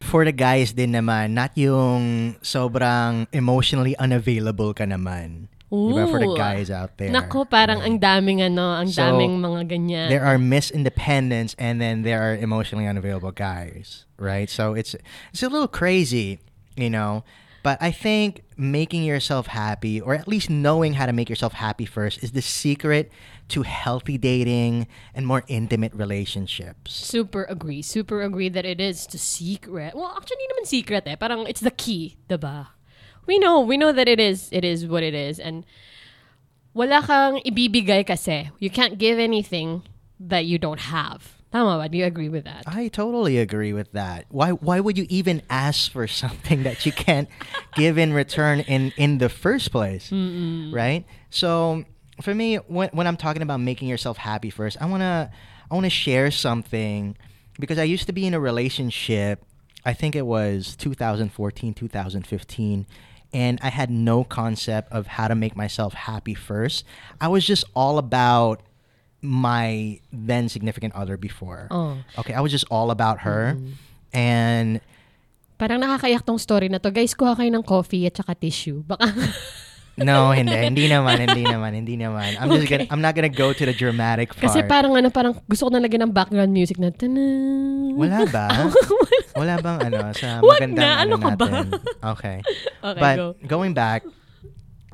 For 0.00 0.24
the 0.24 0.32
guys 0.32 0.72
din 0.72 0.96
naman, 0.96 1.36
not 1.36 1.52
yung 1.58 2.36
sobrang 2.40 3.28
emotionally 3.36 3.92
unavailable 3.98 4.72
ka 4.72 4.88
naman. 4.88 5.52
Diba? 5.68 6.08
For 6.08 6.22
the 6.22 6.32
guys 6.38 6.70
out 6.70 6.96
there. 6.96 7.10
Nako, 7.10 7.44
parang 7.44 7.82
ang 7.82 7.98
daming 7.98 8.40
ano, 8.40 8.70
ang 8.70 8.86
So, 8.86 9.02
daming 9.02 9.42
mga 9.42 9.66
ganyan. 9.66 10.08
There 10.08 10.24
are 10.24 10.38
Miss 10.38 10.70
Independence 10.70 11.58
and 11.58 11.82
then 11.82 12.00
there 12.00 12.22
are 12.22 12.38
emotionally 12.38 12.86
unavailable 12.86 13.34
guys, 13.34 14.06
right? 14.16 14.48
So 14.48 14.72
it's 14.72 14.94
it's 15.34 15.42
a 15.42 15.50
little 15.50 15.68
crazy, 15.68 16.38
you 16.78 16.88
know. 16.88 17.26
But 17.66 17.82
I 17.82 17.90
think 17.90 18.46
making 18.56 19.02
yourself 19.02 19.50
happy, 19.50 20.00
or 20.00 20.14
at 20.14 20.28
least 20.28 20.48
knowing 20.48 20.94
how 20.94 21.06
to 21.06 21.12
make 21.12 21.26
yourself 21.26 21.52
happy 21.52 21.84
first, 21.84 22.22
is 22.22 22.30
the 22.30 22.40
secret 22.40 23.10
to 23.48 23.66
healthy 23.66 24.16
dating 24.16 24.86
and 25.16 25.26
more 25.26 25.42
intimate 25.48 25.90
relationships. 25.92 26.94
Super 26.94 27.42
agree. 27.50 27.82
Super 27.82 28.22
agree 28.22 28.48
that 28.50 28.64
it 28.64 28.78
is 28.80 29.08
the 29.08 29.18
secret. 29.18 29.98
Well, 29.98 30.14
actually, 30.14 30.46
naman 30.46 30.70
secret 30.70 31.10
eh. 31.10 31.18
Parang 31.18 31.42
it's 31.50 31.58
the 31.58 31.74
key, 31.74 32.14
diba? 32.30 32.70
We 33.26 33.42
know, 33.42 33.58
we 33.58 33.76
know 33.76 33.90
that 33.90 34.06
it 34.06 34.20
is, 34.20 34.48
it 34.52 34.62
is 34.62 34.86
what 34.86 35.02
it 35.02 35.18
is. 35.18 35.42
And 35.42 35.66
wala 36.70 37.02
kang 37.02 37.42
ibibigay 37.42 38.06
kasi. 38.06 38.54
You 38.62 38.70
can't 38.70 38.94
give 38.94 39.18
anything 39.18 39.82
that 40.22 40.46
you 40.46 40.62
don't 40.62 40.86
have. 40.86 41.35
Ba? 41.64 41.88
Do 41.88 41.98
you 41.98 42.04
agree 42.04 42.28
with 42.28 42.44
that? 42.44 42.64
I 42.66 42.88
totally 42.88 43.38
agree 43.38 43.72
with 43.72 43.92
that. 43.92 44.26
Why 44.28 44.50
why 44.50 44.80
would 44.80 44.98
you 44.98 45.06
even 45.08 45.42
ask 45.48 45.90
for 45.90 46.06
something 46.22 46.62
that 46.64 46.84
you 46.84 46.92
can't 46.92 47.28
give 47.74 47.98
in 47.98 48.12
return 48.12 48.60
in 48.60 48.92
in 48.96 49.18
the 49.18 49.28
first 49.28 49.70
place? 49.72 50.10
Right? 50.12 51.04
So 51.30 51.84
for 52.20 52.34
me 52.34 52.56
when 52.56 52.90
when 52.90 53.06
I'm 53.06 53.16
talking 53.16 53.42
about 53.42 53.60
making 53.60 53.88
yourself 53.88 54.16
happy 54.16 54.50
first, 54.50 54.76
I 54.80 54.86
want 54.86 55.02
to 55.02 55.30
I 55.70 55.74
want 55.74 55.84
to 55.84 55.90
share 55.90 56.30
something 56.30 57.16
because 57.58 57.78
I 57.78 57.84
used 57.84 58.06
to 58.06 58.12
be 58.12 58.26
in 58.26 58.34
a 58.34 58.40
relationship. 58.40 59.44
I 59.84 59.92
think 59.92 60.16
it 60.16 60.26
was 60.26 60.74
2014, 60.76 61.74
2015 61.74 62.86
and 63.32 63.58
I 63.62 63.68
had 63.68 63.90
no 63.90 64.24
concept 64.24 64.92
of 64.92 65.06
how 65.06 65.28
to 65.28 65.34
make 65.34 65.56
myself 65.56 65.94
happy 65.94 66.34
first. 66.34 66.84
I 67.20 67.28
was 67.28 67.46
just 67.46 67.64
all 67.74 67.98
about 67.98 68.62
my 69.26 69.98
then 70.14 70.46
significant 70.48 70.94
other 70.94 71.18
before. 71.18 71.66
Oh. 71.74 71.98
Okay, 72.22 72.32
I 72.32 72.40
was 72.40 72.54
just 72.54 72.64
all 72.70 72.94
about 72.94 73.26
her. 73.26 73.58
And 74.14 74.78
Parang 75.56 75.80
nakakayak 75.80 76.22
tong 76.22 76.38
story 76.38 76.68
na 76.68 76.76
to. 76.78 76.92
Guys, 76.92 77.16
kuha 77.16 77.34
kayo 77.34 77.48
ng 77.50 77.64
coffee 77.64 78.04
at 78.04 78.14
saka 78.14 78.36
tissue. 78.36 78.84
Baka, 78.84 79.08
no, 79.96 80.28
hindi, 80.28 80.52
hindi 80.52 80.84
naman, 80.84 81.16
hindi 81.16 81.48
naman, 81.48 81.72
hindi 81.72 81.96
naman. 81.96 82.36
I'm 82.36 82.52
just 82.52 82.68
Okay. 82.68 82.84
gonna 82.84 82.86
I'm 82.92 83.00
not 83.00 83.16
gonna 83.16 83.32
go 83.32 83.56
to 83.56 83.64
the 83.64 83.72
dramatic 83.72 84.36
part. 84.36 84.52
kasi 84.52 84.60
parang 84.68 84.92
ano, 84.92 85.08
parang 85.08 85.32
gusto 85.48 85.64
ko 85.64 85.70
na 85.72 85.80
lagyan 85.80 86.04
ng 86.04 86.12
background 86.12 86.52
music 86.52 86.76
na 86.76 86.92
tanan. 86.92 87.96
Wala 87.96 88.28
ba? 88.28 88.68
Wala 89.40 89.56
bang 89.56 89.78
ano 89.88 90.12
sa 90.12 90.44
magandang 90.44 90.84
na, 90.84 91.00
ano 91.00 91.16
ka 91.16 91.28
ba? 91.36 91.48
natin? 91.48 91.68
Okay. 92.04 92.38
Okay, 92.86 93.00
but 93.02 93.16
go. 93.16 93.26
going 93.48 93.72
back, 93.74 94.04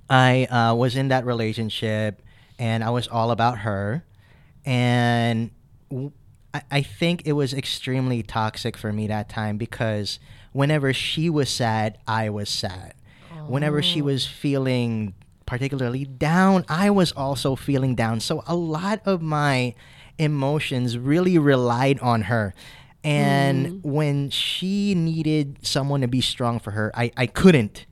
I 0.09 0.47
uh, 0.47 0.73
was 0.73 0.95
in 0.95 1.11
that 1.11 1.27
relationship 1.27 2.23
and 2.57 2.81
I 2.81 2.89
was 2.89 3.05
all 3.05 3.35
about 3.35 3.67
her. 3.69 4.07
And 4.65 5.51
I 6.71 6.83
think 6.83 7.23
it 7.25 7.33
was 7.33 7.55
extremely 7.55 8.23
toxic 8.23 8.77
for 8.77 8.93
me 8.93 9.07
that 9.07 9.29
time 9.29 9.57
because 9.57 10.19
whenever 10.53 10.93
she 10.93 11.31
was 11.31 11.49
sad, 11.49 11.99
I 12.07 12.29
was 12.29 12.51
sad. 12.51 12.95
Whenever 13.47 13.83
she 13.83 14.01
oh. 14.03 14.05
was 14.05 14.27
feeling 14.27 15.15
particularly 15.47 16.05
down, 16.05 16.65
I 16.69 16.91
was 16.91 17.13
also 17.13 17.57
feeling 17.57 17.95
down. 17.95 18.21
So 18.21 18.45
a 18.47 18.55
lot 18.55 19.01
of 19.05 19.21
my 19.21 19.75
emotions 20.19 20.97
really 20.97 21.39
relied 21.39 21.99
on 22.01 22.23
her. 22.23 22.55
And 23.03 23.67
hmm. 23.67 23.91
when 23.91 24.31
she 24.31 24.95
needed 24.95 25.59
someone 25.63 26.03
to 26.03 26.09
be 26.09 26.21
strong 26.21 26.61
for 26.61 26.71
her, 26.71 26.93
I, 26.95 27.11
I 27.17 27.27
couldn't 27.27 27.87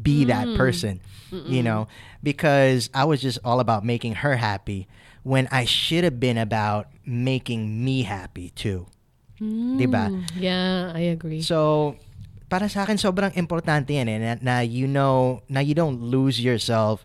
be 0.00 0.24
that 0.24 0.48
hmm. 0.48 0.56
person, 0.56 1.00
you 1.30 1.62
know, 1.62 1.86
because 2.22 2.90
I 2.92 3.04
was 3.04 3.20
just 3.20 3.38
all 3.44 3.60
about 3.60 3.84
making 3.84 4.14
her 4.16 4.36
happy 4.36 4.88
when 5.28 5.44
I 5.52 5.68
should 5.68 6.08
have 6.08 6.16
been 6.16 6.40
about 6.40 6.88
making 7.04 7.84
me 7.84 8.08
happy 8.08 8.48
too. 8.56 8.88
Diba? 9.36 10.08
Mm, 10.08 10.24
Yeah, 10.40 10.90
I 10.96 11.12
agree. 11.12 11.44
So, 11.44 11.94
para 12.48 12.66
sa 12.72 12.88
akin, 12.88 12.96
sobrang 12.96 13.36
importante 13.36 13.92
yan 13.92 14.08
eh, 14.08 14.18
na, 14.18 14.32
na 14.40 14.54
you 14.64 14.88
know, 14.88 15.44
na 15.52 15.60
you 15.60 15.76
don't 15.76 16.00
lose 16.00 16.40
yourself 16.40 17.04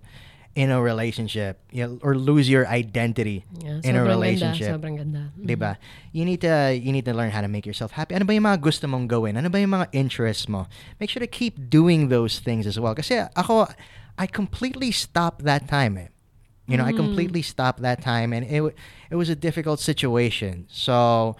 in 0.56 0.70
a 0.70 0.80
relationship 0.80 1.58
you 1.74 1.82
know, 1.82 1.98
or 2.06 2.14
lose 2.16 2.46
your 2.46 2.70
identity 2.70 3.44
yeah, 3.60 3.82
in 3.84 3.98
a 3.98 4.04
relationship. 4.06 4.70
Ganda, 4.70 4.78
sobrang 4.78 4.96
ganda. 5.02 5.24
Mm. 5.34 5.46
'di 5.50 5.56
ba? 5.58 5.82
You 6.14 6.24
need 6.30 6.46
to 6.46 6.78
you 6.78 6.94
need 6.94 7.10
to 7.10 7.14
learn 7.14 7.34
how 7.34 7.42
to 7.42 7.50
make 7.50 7.66
yourself 7.66 7.98
happy. 7.98 8.14
Ano 8.14 8.24
ba 8.24 8.38
yung 8.38 8.46
mga 8.46 8.62
gusto 8.62 8.86
mong 8.86 9.10
gawin? 9.10 9.34
Ano 9.34 9.50
ba 9.50 9.58
yung 9.58 9.74
mga 9.74 9.90
interests 9.92 10.46
mo? 10.46 10.70
Make 11.02 11.10
sure 11.10 11.26
to 11.26 11.30
keep 11.30 11.58
doing 11.74 12.14
those 12.14 12.38
things 12.38 12.70
as 12.70 12.78
well. 12.78 12.94
Kasi 12.94 13.26
ako 13.34 13.66
I 14.14 14.30
completely 14.30 14.94
stopped 14.94 15.42
that 15.42 15.66
time. 15.66 15.98
Eh. 15.98 16.13
You 16.68 16.78
know, 16.78 16.86
I 16.86 16.94
mm. 16.94 16.98
completely 16.98 17.42
stopped 17.42 17.82
that 17.82 18.02
time 18.02 18.32
and 18.32 18.46
it 18.46 18.76
it 19.12 19.16
was 19.16 19.30
a 19.30 19.36
difficult 19.36 19.80
situation. 19.80 20.66
So 20.70 21.36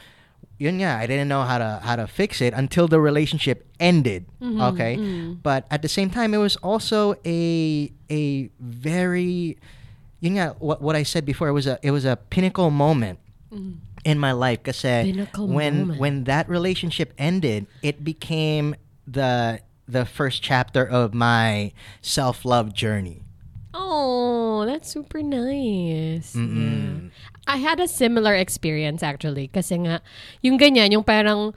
yun 0.58 0.80
nga, 0.80 1.00
I 1.00 1.08
didn't 1.08 1.28
know 1.28 1.44
how 1.44 1.58
to 1.58 1.80
how 1.84 1.96
to 1.96 2.08
fix 2.08 2.42
it 2.42 2.54
until 2.54 2.88
the 2.88 3.00
relationship 3.00 3.66
ended. 3.80 4.26
Mm-hmm, 4.42 4.62
okay? 4.62 4.98
Mm. 4.98 5.42
But 5.42 5.66
at 5.72 5.82
the 5.82 5.88
same 5.88 6.10
time 6.10 6.34
it 6.34 6.44
was 6.44 6.56
also 6.58 7.16
a 7.26 7.92
a 8.10 8.50
very 8.60 9.58
yun 10.20 10.36
nga, 10.36 10.56
what 10.60 10.82
what 10.82 10.96
I 10.96 11.04
said 11.04 11.26
before 11.26 11.48
it 11.48 11.56
was 11.56 11.68
a 11.68 11.80
it 11.82 11.92
was 11.92 12.04
a 12.04 12.16
pinnacle 12.16 12.70
moment 12.70 13.20
mm. 13.48 13.80
in 14.04 14.20
my 14.20 14.32
life 14.32 14.64
kasi 14.64 14.88
eh, 14.88 15.04
Pinnacle 15.04 15.48
when 15.48 15.88
moment. 15.88 16.00
when 16.00 16.16
that 16.26 16.50
relationship 16.50 17.14
ended, 17.18 17.68
it 17.82 18.04
became 18.04 18.76
the 19.08 19.60
the 19.88 20.06
first 20.06 20.44
chapter 20.44 20.84
of 20.84 21.14
my 21.14 21.72
self-love 22.02 22.74
journey. 22.74 23.23
Oh, 23.74 24.66
that's 24.66 24.90
super 24.90 25.22
nice. 25.22 26.36
Yeah. 26.38 26.42
Mm-mm. 26.42 27.10
I 27.48 27.58
had 27.58 27.80
a 27.80 27.88
similar 27.88 28.36
experience 28.36 29.02
actually. 29.04 29.50
Kasi 29.50 29.84
nga, 29.84 30.00
yung 30.42 30.58
ganyan, 30.58 30.94
yung 30.94 31.04
parang 31.04 31.54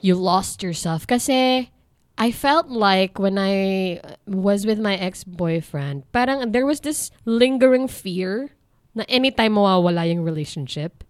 you 0.00 0.14
lost 0.16 0.62
yourself. 0.62 1.06
Kasi 1.06 1.70
I 2.18 2.32
felt 2.32 2.66
like 2.66 3.18
when 3.18 3.38
I 3.38 4.00
was 4.26 4.66
with 4.66 4.80
my 4.80 4.96
ex-boyfriend, 4.96 6.10
parang 6.10 6.50
there 6.50 6.66
was 6.66 6.80
this 6.80 7.12
lingering 7.24 7.86
fear 7.86 8.50
na 8.94 9.04
anytime 9.06 9.54
mawawala 9.54 10.08
yung 10.10 10.26
relationship. 10.26 11.04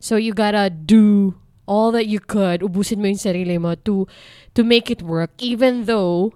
So 0.00 0.16
you 0.16 0.32
gotta 0.32 0.70
do 0.70 1.34
all 1.66 1.92
that 1.92 2.06
you 2.06 2.20
could, 2.20 2.60
ubusin 2.60 3.00
mo 3.02 3.08
yung 3.12 3.20
sarili 3.20 3.60
mo 3.60 3.74
to, 3.84 4.06
to 4.54 4.62
make 4.64 4.88
it 4.90 5.02
work 5.02 5.32
even 5.40 5.84
though 5.84 6.32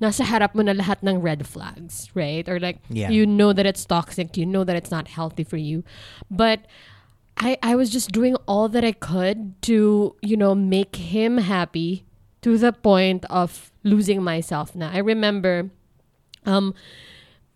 nasa 0.00 0.24
harap 0.24 0.54
mo 0.54 0.62
na 0.62 0.72
lahat 0.72 0.98
ng 1.02 1.20
red 1.22 1.46
flags, 1.46 2.10
right? 2.14 2.48
Or 2.48 2.58
like, 2.58 2.78
Yeah. 2.90 3.10
you 3.10 3.26
know 3.26 3.52
that 3.52 3.66
it's 3.66 3.84
toxic, 3.84 4.36
you 4.36 4.44
know 4.46 4.64
that 4.64 4.76
it's 4.76 4.90
not 4.90 5.08
healthy 5.08 5.44
for 5.44 5.56
you. 5.56 5.84
But 6.30 6.66
I, 7.36 7.58
I 7.62 7.74
was 7.74 7.90
just 7.90 8.10
doing 8.12 8.36
all 8.46 8.68
that 8.68 8.84
I 8.84 8.92
could 8.92 9.60
to, 9.62 10.14
you 10.22 10.36
know, 10.36 10.54
make 10.54 10.96
him 10.96 11.38
happy 11.38 12.04
to 12.42 12.58
the 12.58 12.72
point 12.72 13.24
of 13.30 13.72
losing 13.82 14.22
myself 14.22 14.74
now. 14.74 14.90
I 14.92 14.98
remember 14.98 15.70
um, 16.44 16.74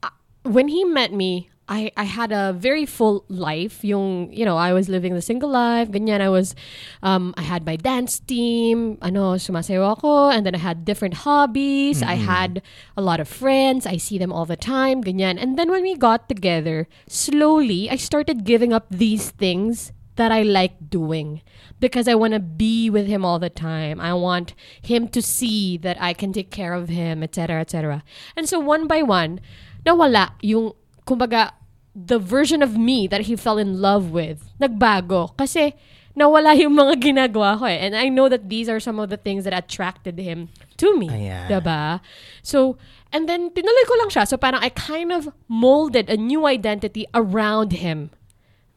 uh, 0.02 0.10
when 0.42 0.68
he 0.68 0.84
met 0.84 1.12
me, 1.12 1.50
I, 1.68 1.92
I 1.96 2.04
had 2.04 2.32
a 2.32 2.52
very 2.52 2.86
full 2.86 3.24
life. 3.28 3.84
Yung, 3.84 4.32
you 4.32 4.44
know, 4.44 4.56
I 4.56 4.72
was 4.72 4.88
living 4.88 5.14
the 5.14 5.22
single 5.22 5.50
life. 5.50 5.90
Ganyan, 5.90 6.20
I 6.20 6.28
was, 6.28 6.54
um, 7.02 7.34
I 7.36 7.42
had 7.42 7.66
my 7.66 7.76
dance 7.76 8.20
team. 8.20 8.98
Ano, 9.02 9.34
sumasayaw 9.34 9.98
ako. 9.98 10.30
And 10.30 10.46
then 10.46 10.54
I 10.54 10.58
had 10.58 10.84
different 10.84 11.14
hobbies. 11.28 12.02
I 12.02 12.14
had 12.14 12.62
a 12.96 13.02
lot 13.02 13.20
of 13.20 13.28
friends. 13.28 13.86
I 13.86 13.98
see 13.98 14.18
them 14.18 14.32
all 14.32 14.46
the 14.46 14.56
time. 14.56 15.04
Ganyan. 15.04 15.40
And 15.40 15.58
then 15.58 15.70
when 15.70 15.82
we 15.82 15.94
got 15.94 16.28
together, 16.28 16.88
slowly, 17.06 17.90
I 17.90 17.96
started 17.96 18.44
giving 18.44 18.72
up 18.72 18.86
these 18.90 19.30
things 19.30 19.92
that 20.18 20.32
I 20.32 20.42
like 20.42 20.90
doing 20.90 21.42
because 21.80 22.08
I 22.08 22.14
want 22.14 22.34
to 22.34 22.40
be 22.40 22.90
with 22.90 23.06
him 23.06 23.24
all 23.24 23.38
the 23.38 23.48
time. 23.48 24.00
I 24.00 24.12
want 24.14 24.52
him 24.82 25.08
to 25.08 25.22
see 25.22 25.78
that 25.78 25.96
I 26.00 26.12
can 26.12 26.32
take 26.32 26.50
care 26.50 26.74
of 26.74 26.88
him, 26.88 27.22
etc., 27.22 27.60
etc. 27.60 28.02
And 28.36 28.48
so 28.48 28.58
one 28.58 28.86
by 28.86 29.02
one, 29.02 29.40
nawala 29.86 30.32
yung 30.42 30.72
kumbaga 31.08 31.56
the 31.96 32.18
version 32.20 32.60
of 32.62 32.76
me 32.76 33.08
that 33.08 33.22
he 33.22 33.34
fell 33.34 33.56
in 33.56 33.80
love 33.80 34.12
with, 34.12 34.44
nagbago. 34.60 35.34
Kasi, 35.40 35.72
nawala 36.14 36.54
yung 36.54 36.76
mga 36.76 37.00
ginagawa 37.00 37.58
ko 37.58 37.64
eh. 37.64 37.78
And 37.80 37.96
I 37.96 38.08
know 38.08 38.28
that 38.28 38.48
these 38.48 38.68
are 38.68 38.78
some 38.78 39.00
of 39.00 39.08
the 39.08 39.16
things 39.16 39.42
that 39.44 39.56
attracted 39.56 40.18
him 40.18 40.50
to 40.76 40.94
me. 40.98 41.08
Ayan. 41.08 41.48
Diba? 41.48 42.00
So, 42.42 42.76
and 43.10 43.28
then, 43.28 43.50
tinuloy 43.50 43.84
ko 43.86 43.94
lang 43.98 44.10
siya. 44.10 44.28
So, 44.28 44.36
parang 44.36 44.62
I 44.62 44.68
kind 44.68 45.10
of 45.10 45.32
molded 45.48 46.10
a 46.10 46.16
new 46.16 46.46
identity 46.46 47.06
around 47.14 47.72
him. 47.72 48.10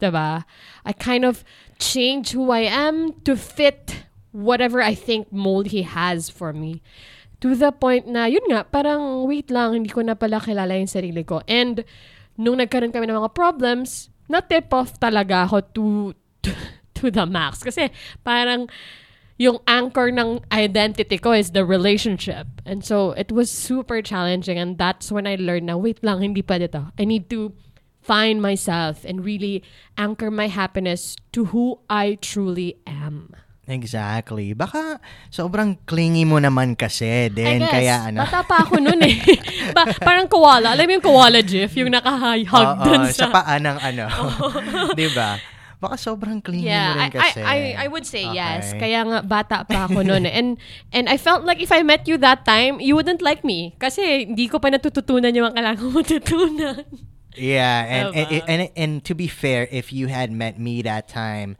Diba? 0.00 0.42
I 0.86 0.92
kind 0.92 1.24
of 1.24 1.44
changed 1.78 2.32
who 2.32 2.50
I 2.50 2.66
am 2.66 3.14
to 3.22 3.36
fit 3.36 4.06
whatever 4.32 4.80
I 4.82 4.94
think 4.94 5.30
mold 5.30 5.70
he 5.70 5.82
has 5.82 6.30
for 6.30 6.52
me. 6.52 6.82
To 7.42 7.54
the 7.54 7.70
point 7.70 8.06
na, 8.06 8.26
yun 8.26 8.46
nga, 8.50 8.66
parang 8.66 9.26
wait 9.26 9.50
lang, 9.50 9.74
hindi 9.74 9.90
ko 9.90 10.02
na 10.02 10.14
pala 10.14 10.38
kilala 10.38 10.78
yung 10.78 10.90
sarili 10.90 11.26
ko. 11.26 11.42
And, 11.46 11.82
nung 12.36 12.58
nagkaroon 12.58 12.92
kami 12.92 13.08
ng 13.08 13.18
mga 13.18 13.34
problems, 13.34 14.08
na-tip 14.28 14.72
off 14.72 14.96
talaga 15.00 15.44
ako 15.44 15.56
to, 15.74 15.84
to, 16.40 16.50
to 16.96 17.10
the 17.10 17.26
max. 17.26 17.62
Kasi, 17.62 17.90
parang, 18.24 18.68
yung 19.40 19.58
anchor 19.66 20.12
ng 20.12 20.38
identity 20.52 21.18
ko 21.18 21.32
is 21.32 21.50
the 21.50 21.64
relationship. 21.64 22.46
And 22.64 22.84
so, 22.84 23.12
it 23.12 23.32
was 23.32 23.50
super 23.50 24.00
challenging. 24.00 24.58
And 24.58 24.78
that's 24.78 25.10
when 25.10 25.26
I 25.26 25.34
learned 25.34 25.66
na, 25.66 25.76
wait 25.76 26.04
lang, 26.04 26.22
hindi 26.22 26.42
pa 26.42 26.62
dito. 26.62 26.92
I 26.98 27.04
need 27.04 27.28
to 27.30 27.52
find 28.02 28.42
myself 28.42 29.04
and 29.04 29.24
really 29.24 29.62
anchor 29.96 30.30
my 30.30 30.48
happiness 30.48 31.16
to 31.32 31.46
who 31.46 31.78
I 31.88 32.18
truly 32.20 32.78
am. 32.86 33.34
Exactly. 33.62 34.58
Baka 34.58 34.98
sobrang 35.30 35.78
clingy 35.86 36.26
mo 36.26 36.42
naman 36.42 36.74
kasi 36.74 37.06
I 37.06 37.30
din. 37.30 37.62
guess, 37.62 37.70
Kaya 37.70 37.96
ano. 38.10 38.18
bata 38.18 38.42
pa 38.42 38.66
ako 38.66 38.82
nun 38.82 38.98
eh. 39.00 39.16
ba, 39.76 39.86
parang 40.02 40.26
koala. 40.26 40.74
Alam 40.74 40.90
mo 40.90 40.92
yung 40.98 41.06
koala 41.06 41.38
gif? 41.40 41.70
Yung 41.78 41.94
naka-hug 41.94 42.42
Oo, 42.50 42.82
dun 42.82 43.06
sa 43.08 43.30
sa... 43.30 43.30
paa 43.30 43.54
ng 43.56 43.78
ano. 43.78 44.04
Di 44.98 45.06
ba? 45.14 45.38
Baka 45.78 45.98
sobrang 45.98 46.38
clingy 46.38 46.66
mo 46.66 46.70
Yeah, 46.70 46.94
rin 46.94 47.02
I, 47.02 47.06
I, 47.06 47.10
kasi. 47.10 47.40
I, 47.42 47.58
I 47.74 47.86
would 47.86 48.06
say 48.06 48.22
yes. 48.22 48.70
Okay. 48.70 48.86
Kaya 48.86 49.02
nga, 49.02 49.18
bata 49.22 49.66
pa 49.66 49.86
ako 49.86 50.02
noon. 50.02 50.26
eh. 50.26 50.34
And, 50.34 50.54
and 50.90 51.10
I 51.10 51.18
felt 51.18 51.42
like 51.42 51.58
if 51.58 51.70
I 51.70 51.82
met 51.82 52.06
you 52.06 52.18
that 52.18 52.46
time, 52.46 52.78
you 52.78 52.94
wouldn't 52.94 53.22
like 53.22 53.42
me. 53.42 53.74
Kasi 53.78 54.26
hindi 54.30 54.46
ko 54.46 54.58
pa 54.58 54.70
natututunan 54.70 55.34
yung 55.34 55.50
kailangan 55.50 55.78
ko 55.78 55.90
matutunan. 55.90 56.82
Yeah, 57.34 57.82
and, 57.82 58.06
and, 58.12 58.26
Diba? 58.28 58.44
and 58.46 58.60
and 58.76 58.92
to 59.08 59.16
be 59.16 59.24
fair, 59.24 59.64
if 59.72 59.88
you 59.88 60.06
had 60.06 60.28
met 60.28 60.60
me 60.60 60.84
that 60.84 61.08
time, 61.08 61.56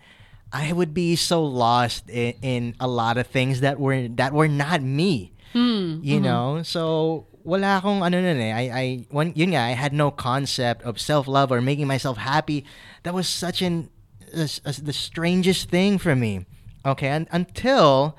I 0.53 0.73
would 0.73 0.93
be 0.93 1.17
so 1.17 1.41
lost 1.43 2.09
in, 2.13 2.35
in 2.45 2.63
a 2.79 2.87
lot 2.87 3.17
of 3.17 3.27
things 3.27 3.61
that 3.65 3.81
were 3.81 4.07
that 4.21 4.33
were 4.37 4.49
not 4.53 4.83
me. 4.85 5.33
Hmm, 5.57 6.01
You 6.05 6.17
mm-hmm. 6.21 6.25
know, 6.25 6.61
so 6.63 7.27
wala 7.45 7.81
akong 7.81 8.05
ano 8.05 8.21
nun 8.21 8.37
eh. 8.41 8.53
I 8.53 8.65
I 8.69 8.85
when 9.09 9.33
yun 9.37 9.57
nga, 9.57 9.65
I 9.65 9.73
had 9.73 9.93
no 9.97 10.13
concept 10.13 10.85
of 10.85 11.01
self 11.01 11.25
love 11.29 11.49
or 11.53 11.61
making 11.61 11.89
myself 11.89 12.17
happy. 12.21 12.65
That 13.05 13.13
was 13.17 13.29
such 13.29 13.61
an 13.65 13.89
as, 14.33 14.61
as 14.65 14.85
the 14.85 14.93
strangest 14.97 15.69
thing 15.69 15.97
for 16.01 16.17
me. 16.17 16.45
Okay, 16.85 17.09
un- 17.13 17.29
until 17.33 18.17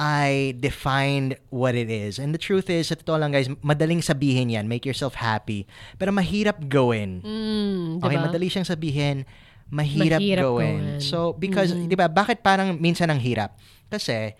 I 0.00 0.56
defined 0.56 1.36
what 1.52 1.76
it 1.76 1.92
is. 1.92 2.16
And 2.16 2.32
the 2.32 2.40
truth 2.40 2.72
is, 2.72 2.88
sa 2.88 2.96
totoo 2.96 3.20
lang 3.20 3.36
guys, 3.36 3.52
madaling 3.60 4.00
sabihin 4.00 4.48
yan, 4.48 4.64
make 4.64 4.88
yourself 4.88 5.20
happy. 5.20 5.68
Pero 6.00 6.08
mahirap 6.08 6.72
gawin. 6.72 7.20
Mm, 7.20 8.00
Okay, 8.00 8.16
diba? 8.16 8.24
madali 8.24 8.48
siyang 8.48 8.64
sabihin, 8.64 9.28
mahirap, 9.72 10.18
Mahirap 10.20 10.42
gawin. 10.44 10.78
gawin. 10.78 11.00
So, 11.00 11.32
because, 11.34 11.72
di 11.72 11.94
ba, 11.94 12.08
bakit 12.08 12.42
parang 12.42 12.78
minsan 12.80 13.10
ang 13.10 13.20
hirap? 13.20 13.54
Kasi, 13.90 14.34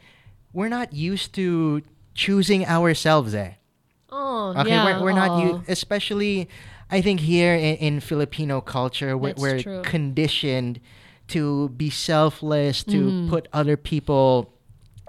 we're 0.53 0.69
not 0.69 0.93
used 0.93 1.33
to 1.35 1.81
choosing 2.15 2.67
ourselves 2.67 3.35
eh. 3.35 3.57
Oh, 4.11 4.53
Okay, 4.59 4.71
yeah. 4.75 4.85
we're, 4.99 5.11
we're 5.11 5.19
not 5.19 5.31
oo. 5.39 5.43
used, 5.63 5.71
especially, 5.71 6.49
I 6.91 7.01
think 7.01 7.21
here 7.21 7.55
in, 7.55 7.77
in 7.79 7.95
Filipino 8.01 8.61
culture, 8.61 9.17
we're, 9.17 9.35
we're 9.39 9.63
conditioned 9.87 10.81
to 11.31 11.69
be 11.79 11.91
selfless, 11.91 12.83
to 12.91 12.99
Mm-hmm. 12.99 13.31
put 13.31 13.47
other 13.55 13.77
people 13.79 14.51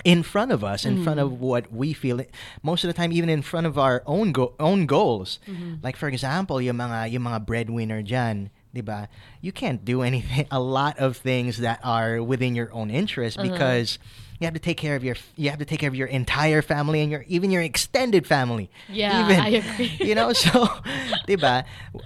in 0.06 0.22
front 0.22 0.52
of 0.52 0.64
us, 0.64 0.86
in 0.86 1.02
front 1.04 1.18
Mm. 1.20 1.26
of 1.26 1.42
what 1.42 1.74
we 1.74 1.94
feel. 1.94 2.22
Most 2.62 2.84
of 2.84 2.90
the 2.90 2.94
time, 2.94 3.12
even 3.14 3.30
in 3.30 3.42
front 3.42 3.66
of 3.66 3.78
our 3.78 4.02
own 4.06 4.32
go- 4.32 4.54
own 4.60 4.86
goals. 4.86 5.38
Mm-hmm. 5.50 5.82
Like 5.82 5.98
for 5.98 6.10
example, 6.10 6.62
yung 6.62 6.78
mga 6.78 7.10
yung 7.14 7.22
mga 7.26 7.46
breadwinner 7.46 8.02
dyan, 8.02 8.50
'di 8.74 8.82
ba? 8.82 9.10
You 9.42 9.52
can't 9.52 9.84
do 9.84 10.02
anything, 10.10 10.48
a 10.52 10.60
lot 10.60 10.98
of 11.00 11.18
things 11.18 11.58
that 11.60 11.80
are 11.84 12.22
within 12.24 12.56
your 12.56 12.72
own 12.74 12.90
interest 12.90 13.38
Uh-huh. 13.38 13.50
because 13.50 14.00
you 14.40 14.46
have 14.46 14.54
to 14.56 14.60
take 14.60 14.78
care 14.78 14.96
of 14.96 15.04
your 15.04 15.16
you 15.38 15.50
have 15.52 15.60
to 15.60 15.66
take 15.66 15.80
care 15.80 15.90
of 15.90 15.94
your 15.96 16.08
entire 16.08 16.62
family 16.64 17.02
and 17.02 17.12
your 17.12 17.24
even 17.28 17.52
your 17.52 17.62
extended 17.62 18.26
family. 18.26 18.72
Yeah, 18.90 19.26
even, 19.26 19.40
I 19.40 19.50
agree. 19.62 19.92
You 20.02 20.16
know, 20.16 20.34
so 20.34 20.66
ba? 21.38 21.64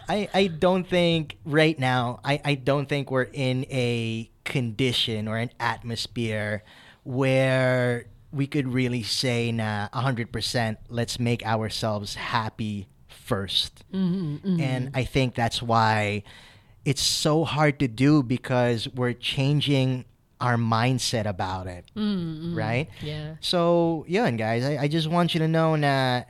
I 0.10 0.28
I 0.34 0.48
don't 0.48 0.84
think 0.88 1.38
right 1.46 1.80
now 1.80 2.20
I 2.26 2.42
I 2.44 2.54
don't 2.56 2.90
think 2.90 3.10
we're 3.10 3.32
in 3.32 3.64
a 3.72 4.30
condition 4.44 5.28
or 5.32 5.38
an 5.38 5.50
atmosphere 5.60 6.64
where 7.04 8.06
we 8.32 8.48
could 8.48 8.68
really 8.68 9.02
say 9.04 9.52
na 9.52 9.88
100% 9.94 10.28
let's 10.90 11.20
make 11.20 11.46
ourselves 11.46 12.16
happy 12.16 12.88
1st 13.10 13.72
And 14.60 14.92
I 14.94 15.04
think 15.08 15.36
that's 15.36 15.62
why 15.64 16.24
it's 16.86 17.02
so 17.02 17.44
hard 17.44 17.80
to 17.80 17.88
do 17.88 18.22
because 18.24 18.88
we're 18.94 19.14
changing 19.14 20.06
our 20.40 20.56
mindset 20.56 21.26
about 21.26 21.66
it. 21.68 21.86
Mm, 21.98 22.54
mm. 22.54 22.56
Right? 22.56 22.90
Yeah. 23.02 23.36
So, 23.42 24.06
yeah, 24.08 24.26
and 24.26 24.38
guys. 24.38 24.64
I, 24.64 24.84
I 24.84 24.88
just 24.88 25.08
want 25.10 25.34
you 25.34 25.40
to 25.40 25.48
know 25.48 25.76
that 25.78 26.30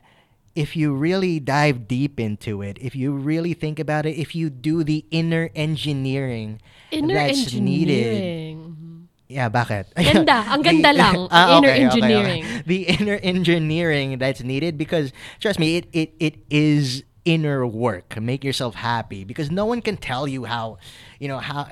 if 0.56 0.76
you 0.76 0.94
really 0.96 1.40
dive 1.40 1.88
deep 1.88 2.20
into 2.20 2.62
it, 2.62 2.78
if 2.80 2.96
you 2.96 3.12
really 3.12 3.54
think 3.54 3.80
about 3.80 4.06
it, 4.06 4.16
if 4.16 4.34
you 4.36 4.50
do 4.50 4.84
the 4.84 5.04
inner 5.12 5.50
engineering 5.56 6.62
Inner 6.92 7.14
that's 7.14 7.52
needed. 7.54 8.08
engineering. 8.08 8.58
Mm-hmm. 8.64 8.96
Yeah, 9.28 9.50
bakit? 9.50 9.92
Ganda. 9.98 10.46
Ang 10.48 10.62
ganda 10.62 10.90
ah, 10.90 10.94
The- 10.94 10.98
lang. 11.02 11.28
Ah, 11.32 11.58
Inner 11.58 11.68
okay, 11.68 11.76
okay, 11.76 11.76
okay. 11.76 11.84
engineering. 11.84 12.44
The 12.66 12.80
inner 12.88 13.20
engineering 13.22 14.18
that's 14.20 14.44
needed 14.44 14.78
because 14.78 15.12
trust 15.42 15.60
me, 15.60 15.78
it, 15.78 15.88
it, 15.92 16.14
it 16.20 16.36
is 16.50 17.04
inner 17.26 17.66
work. 17.66 18.20
Make 18.22 18.44
yourself 18.44 18.76
happy 18.76 19.24
because 19.24 19.52
no 19.52 19.66
one 19.66 19.82
can 19.82 19.98
tell 19.98 20.28
you 20.28 20.46
how, 20.46 20.78
you 21.20 21.28
know, 21.28 21.40
how 21.40 21.68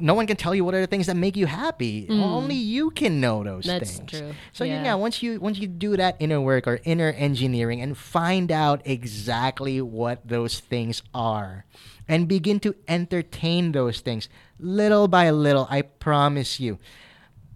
no 0.00 0.14
one 0.14 0.26
can 0.26 0.36
tell 0.38 0.54
you 0.54 0.64
what 0.64 0.74
are 0.74 0.80
the 0.80 0.86
things 0.86 1.06
that 1.08 1.16
make 1.16 1.36
you 1.36 1.44
happy. 1.44 2.06
Only 2.08 2.54
you 2.54 2.88
can 2.90 3.20
know 3.20 3.44
those 3.44 3.64
Mm. 3.64 3.66
That's 3.66 3.96
things. 3.98 4.10
true. 4.10 4.34
So 4.54 4.64
Yeah. 4.64 4.82
yeah, 4.82 4.94
once 4.94 5.22
you 5.22 5.38
once 5.40 5.58
you 5.58 5.66
do 5.68 5.94
that 5.98 6.16
inner 6.18 6.40
work 6.40 6.66
or 6.66 6.80
inner 6.84 7.10
engineering 7.12 7.82
and 7.82 7.96
find 7.96 8.50
out 8.50 8.80
exactly 8.86 9.82
what 9.82 10.26
those 10.26 10.58
things 10.58 11.02
are 11.14 11.66
and 12.08 12.26
begin 12.26 12.60
to 12.60 12.74
entertain 12.88 13.72
those 13.72 14.00
things 14.00 14.30
little 14.58 15.06
by 15.06 15.28
little, 15.30 15.66
I 15.68 15.82
promise 15.82 16.58
you, 16.58 16.78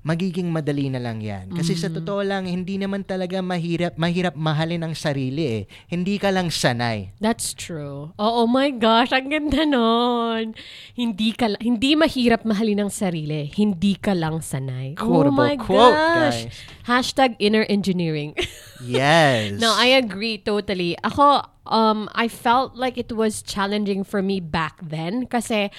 magiging 0.07 0.55
madali 0.55 0.87
na 0.87 1.03
lang 1.03 1.19
yan. 1.19 1.51
Kasi 1.51 1.75
sa 1.75 1.91
Mm. 1.91 1.95
totoo 1.99 2.23
lang, 2.23 2.47
hindi 2.47 2.79
naman 2.79 3.03
talaga 3.03 3.43
mahirap, 3.43 3.99
mahirap 3.99 4.39
mahalin 4.39 4.87
ang 4.87 4.95
sarili 4.95 5.43
eh. 5.43 5.63
Hindi 5.91 6.23
ka 6.23 6.31
lang 6.31 6.55
sanay. 6.55 7.11
That's 7.19 7.51
true. 7.51 8.15
Oh, 8.15 8.47
oh 8.47 8.49
my 8.49 8.71
gosh, 8.71 9.11
ang 9.11 9.35
ganda 9.35 9.67
nun. 9.67 10.55
Hindi 10.95 11.35
ka 11.35 11.59
hindi 11.59 11.99
mahirap 11.99 12.47
mahalin 12.47 12.87
ang 12.87 12.93
sarili. 12.95 13.51
Hindi 13.51 13.99
ka 13.99 14.15
lang 14.15 14.47
sanay. 14.47 14.95
oh 14.95 15.11
Quotable 15.11 15.35
my 15.35 15.55
quote, 15.59 15.99
gosh. 15.99 16.47
guys. 16.47 16.55
Hashtag 16.87 17.35
inner 17.43 17.67
engineering. 17.67 18.39
Yes. 18.77 19.57
no, 19.57 19.73
I 19.73 19.97
agree 19.97 20.37
totally. 20.37 21.01
Ako, 21.01 21.41
um, 21.65 22.13
I 22.13 22.29
felt 22.29 22.77
like 22.77 23.01
it 23.01 23.09
was 23.09 23.41
challenging 23.41 24.05
for 24.05 24.21
me 24.21 24.37
back 24.37 24.77
then 24.85 25.25
kasi 25.25 25.73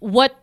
what 0.00 0.40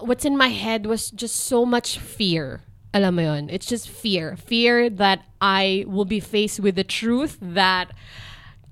what's 0.00 0.24
in 0.24 0.36
my 0.36 0.48
head 0.48 0.86
was 0.86 1.10
just 1.10 1.36
so 1.36 1.64
much 1.64 1.98
fear. 1.98 2.62
Alam 2.94 3.16
mo 3.16 3.22
yun? 3.22 3.50
It's 3.50 3.66
just 3.66 3.88
fear. 3.88 4.36
Fear 4.36 4.90
that 4.90 5.24
I 5.40 5.84
will 5.86 6.04
be 6.04 6.20
faced 6.20 6.60
with 6.60 6.76
the 6.76 6.84
truth 6.84 7.38
that 7.40 7.92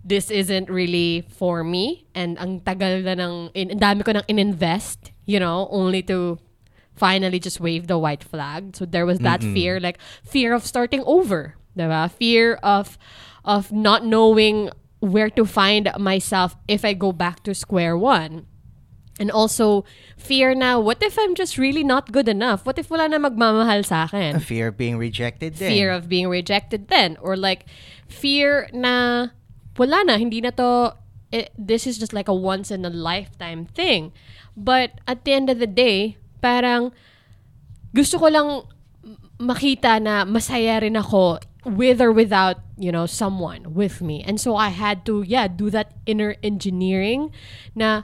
this 0.05 0.31
isn't 0.31 0.69
really 0.69 1.25
for 1.29 1.65
me 1.65 2.07
and 2.15 2.39
ang 2.39 2.61
tagal 2.61 3.05
na 3.05 3.17
ng 3.17 3.51
in, 3.55 3.73
ang 3.73 3.81
dami 3.81 4.05
ko 4.05 4.13
nang 4.13 4.29
ininvest, 4.29 5.13
you 5.25 5.41
know, 5.41 5.67
only 5.71 6.03
to 6.03 6.39
finally 6.95 7.41
just 7.41 7.59
wave 7.59 7.87
the 7.87 7.99
white 7.99 8.23
flag. 8.23 8.77
So 8.77 8.85
there 8.85 9.07
was 9.07 9.19
that 9.21 9.43
fear 9.43 9.81
like 9.81 9.99
fear 10.23 10.53
of 10.53 10.65
starting 10.65 11.03
over, 11.07 11.57
diba? 11.77 12.11
Fear 12.13 12.61
of 12.63 12.99
of 13.45 13.73
not 13.73 14.05
knowing 14.05 14.71
where 15.01 15.29
to 15.31 15.45
find 15.45 15.91
myself 15.99 16.57
if 16.69 16.85
I 16.85 16.93
go 16.93 17.13
back 17.13 17.43
to 17.45 17.55
square 17.55 17.97
one. 17.97 18.47
And 19.21 19.31
also, 19.31 19.85
fear 20.19 20.55
na, 20.55 20.79
what 20.79 20.99
if 21.01 21.15
I'm 21.19 21.39
just 21.39 21.57
really 21.57 21.85
not 21.85 22.11
good 22.11 22.27
enough? 22.27 22.67
What 22.67 22.79
if 22.79 22.91
wala 22.91 23.07
na 23.09 23.23
magmamahal 23.23 23.87
sa 23.87 24.11
akin? 24.11 24.43
Fear 24.43 24.75
of 24.75 24.77
being 24.77 24.99
rejected 24.99 25.55
din. 25.55 25.71
fear 25.71 25.91
of 25.95 26.09
being 26.09 26.27
rejected 26.27 26.89
then 26.89 27.17
or 27.23 27.37
like 27.37 27.67
fear 28.09 28.69
na 28.75 29.29
wala 29.79 30.03
na 30.05 30.19
hindi 30.19 30.41
na 30.41 30.51
to 30.51 30.95
it, 31.31 31.51
this 31.59 31.87
is 31.87 31.99
just 31.99 32.13
like 32.13 32.29
a 32.29 32.35
once 32.35 32.71
in 32.71 32.85
a 32.85 32.91
lifetime 32.91 33.67
thing 33.67 34.13
but 34.57 35.03
at 35.07 35.25
the 35.25 35.33
end 35.33 35.51
of 35.51 35.59
the 35.59 35.67
day 35.67 36.17
parang 36.43 36.93
gusto 37.95 38.19
ko 38.19 38.29
lang 38.31 38.49
makita 39.39 39.99
na 39.99 40.25
masaya 40.25 40.79
rin 40.79 40.95
ako 40.95 41.43
with 41.67 41.99
or 42.01 42.13
without 42.13 42.63
you 42.79 42.93
know 42.93 43.07
someone 43.07 43.75
with 43.75 43.99
me 43.99 44.23
and 44.23 44.39
so 44.39 44.55
I 44.55 44.69
had 44.69 45.03
to 45.07 45.27
yeah 45.27 45.49
do 45.49 45.71
that 45.71 45.91
inner 46.07 46.37
engineering 46.45 47.35
na 47.75 48.03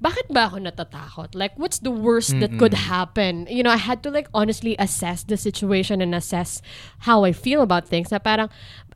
bakit 0.00 0.32
ba 0.32 0.48
ako 0.48 0.64
natatakot? 0.64 1.36
Like, 1.36 1.52
what's 1.60 1.78
the 1.78 1.92
worst 1.92 2.32
that 2.40 2.56
could 2.56 2.72
happen? 2.72 3.44
You 3.52 3.62
know, 3.62 3.70
I 3.70 3.76
had 3.76 4.02
to 4.04 4.10
like 4.10 4.32
honestly 4.32 4.74
assess 4.80 5.22
the 5.22 5.36
situation 5.36 6.00
and 6.00 6.16
assess 6.16 6.64
how 7.04 7.24
I 7.28 7.36
feel 7.36 7.60
about 7.60 7.84
things. 7.86 8.08
Na 8.08 8.18
parang, 8.18 8.48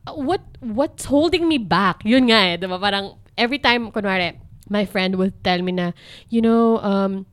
what 0.09 0.41
what's 0.65 1.05
holding 1.05 1.45
me 1.45 1.61
back? 1.61 2.01
Yun 2.01 2.33
nga 2.33 2.41
eh, 2.53 2.57
diba? 2.57 2.81
Parang, 2.81 3.21
every 3.37 3.61
time, 3.61 3.93
kunwari, 3.93 4.33
my 4.69 4.83
friend 4.85 5.21
would 5.21 5.37
tell 5.45 5.61
me 5.61 5.71
na, 5.71 5.93
you 6.33 6.41
know, 6.41 6.81
um, 6.81 7.29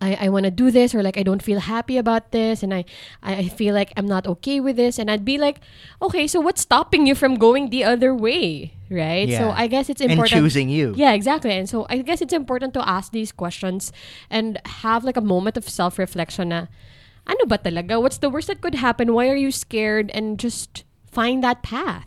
I, 0.00 0.26
I 0.26 0.28
want 0.28 0.44
to 0.44 0.50
do 0.50 0.70
this 0.70 0.94
or 0.94 1.02
like 1.02 1.16
I 1.18 1.22
don't 1.24 1.42
feel 1.42 1.58
happy 1.58 1.98
about 1.98 2.30
this 2.30 2.62
and 2.62 2.72
I, 2.72 2.84
I 3.22 3.48
feel 3.48 3.74
like 3.74 3.92
I'm 3.96 4.06
not 4.06 4.26
okay 4.38 4.60
with 4.60 4.76
this 4.76 4.98
and 4.98 5.10
I'd 5.10 5.24
be 5.24 5.38
like 5.38 5.58
okay 6.00 6.26
so 6.26 6.40
what's 6.40 6.60
stopping 6.62 7.06
you 7.06 7.14
from 7.14 7.34
going 7.34 7.70
the 7.70 7.82
other 7.82 8.14
way 8.14 8.74
right 8.90 9.26
Yeah. 9.28 9.38
so 9.38 9.50
I 9.50 9.66
guess 9.66 9.90
it's 9.90 10.00
important. 10.00 10.32
And 10.32 10.42
choosing 10.44 10.68
you. 10.68 10.94
yeah 10.96 11.12
exactly 11.12 11.50
and 11.50 11.68
so 11.68 11.86
I 11.90 11.98
guess 11.98 12.22
it's 12.22 12.32
important 12.32 12.74
to 12.74 12.88
ask 12.88 13.10
these 13.10 13.32
questions 13.32 13.90
and 14.30 14.60
have 14.82 15.02
like 15.02 15.16
a 15.16 15.20
moment 15.24 15.56
of 15.56 15.68
self-reflection 15.68 16.50
na 16.54 16.66
ano 17.26 17.44
ba 17.50 17.58
talaga 17.58 18.00
what's 18.00 18.22
the 18.22 18.30
worst 18.30 18.46
that 18.46 18.62
could 18.62 18.76
happen 18.78 19.12
why 19.12 19.26
are 19.28 19.36
you 19.36 19.50
scared 19.50 20.14
and 20.14 20.38
just 20.38 20.84
find 21.10 21.42
that 21.42 21.62
path 21.66 22.06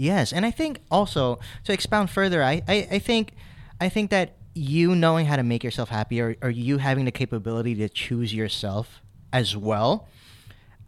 Yes, 0.00 0.32
and 0.32 0.48
I 0.48 0.50
think 0.50 0.80
also 0.90 1.36
to 1.68 1.76
expound 1.76 2.08
further, 2.08 2.40
I, 2.42 2.64
I, 2.66 2.88
I 2.96 2.98
think 2.98 3.36
I 3.84 3.92
think 3.92 4.08
that 4.08 4.39
you 4.54 4.94
knowing 4.94 5.26
how 5.26 5.36
to 5.36 5.42
make 5.42 5.62
yourself 5.62 5.88
happy 5.88 6.20
or, 6.20 6.36
or 6.42 6.50
you 6.50 6.78
having 6.78 7.04
the 7.04 7.12
capability 7.12 7.74
to 7.76 7.88
choose 7.88 8.34
yourself 8.34 9.00
as 9.32 9.56
well, 9.56 10.08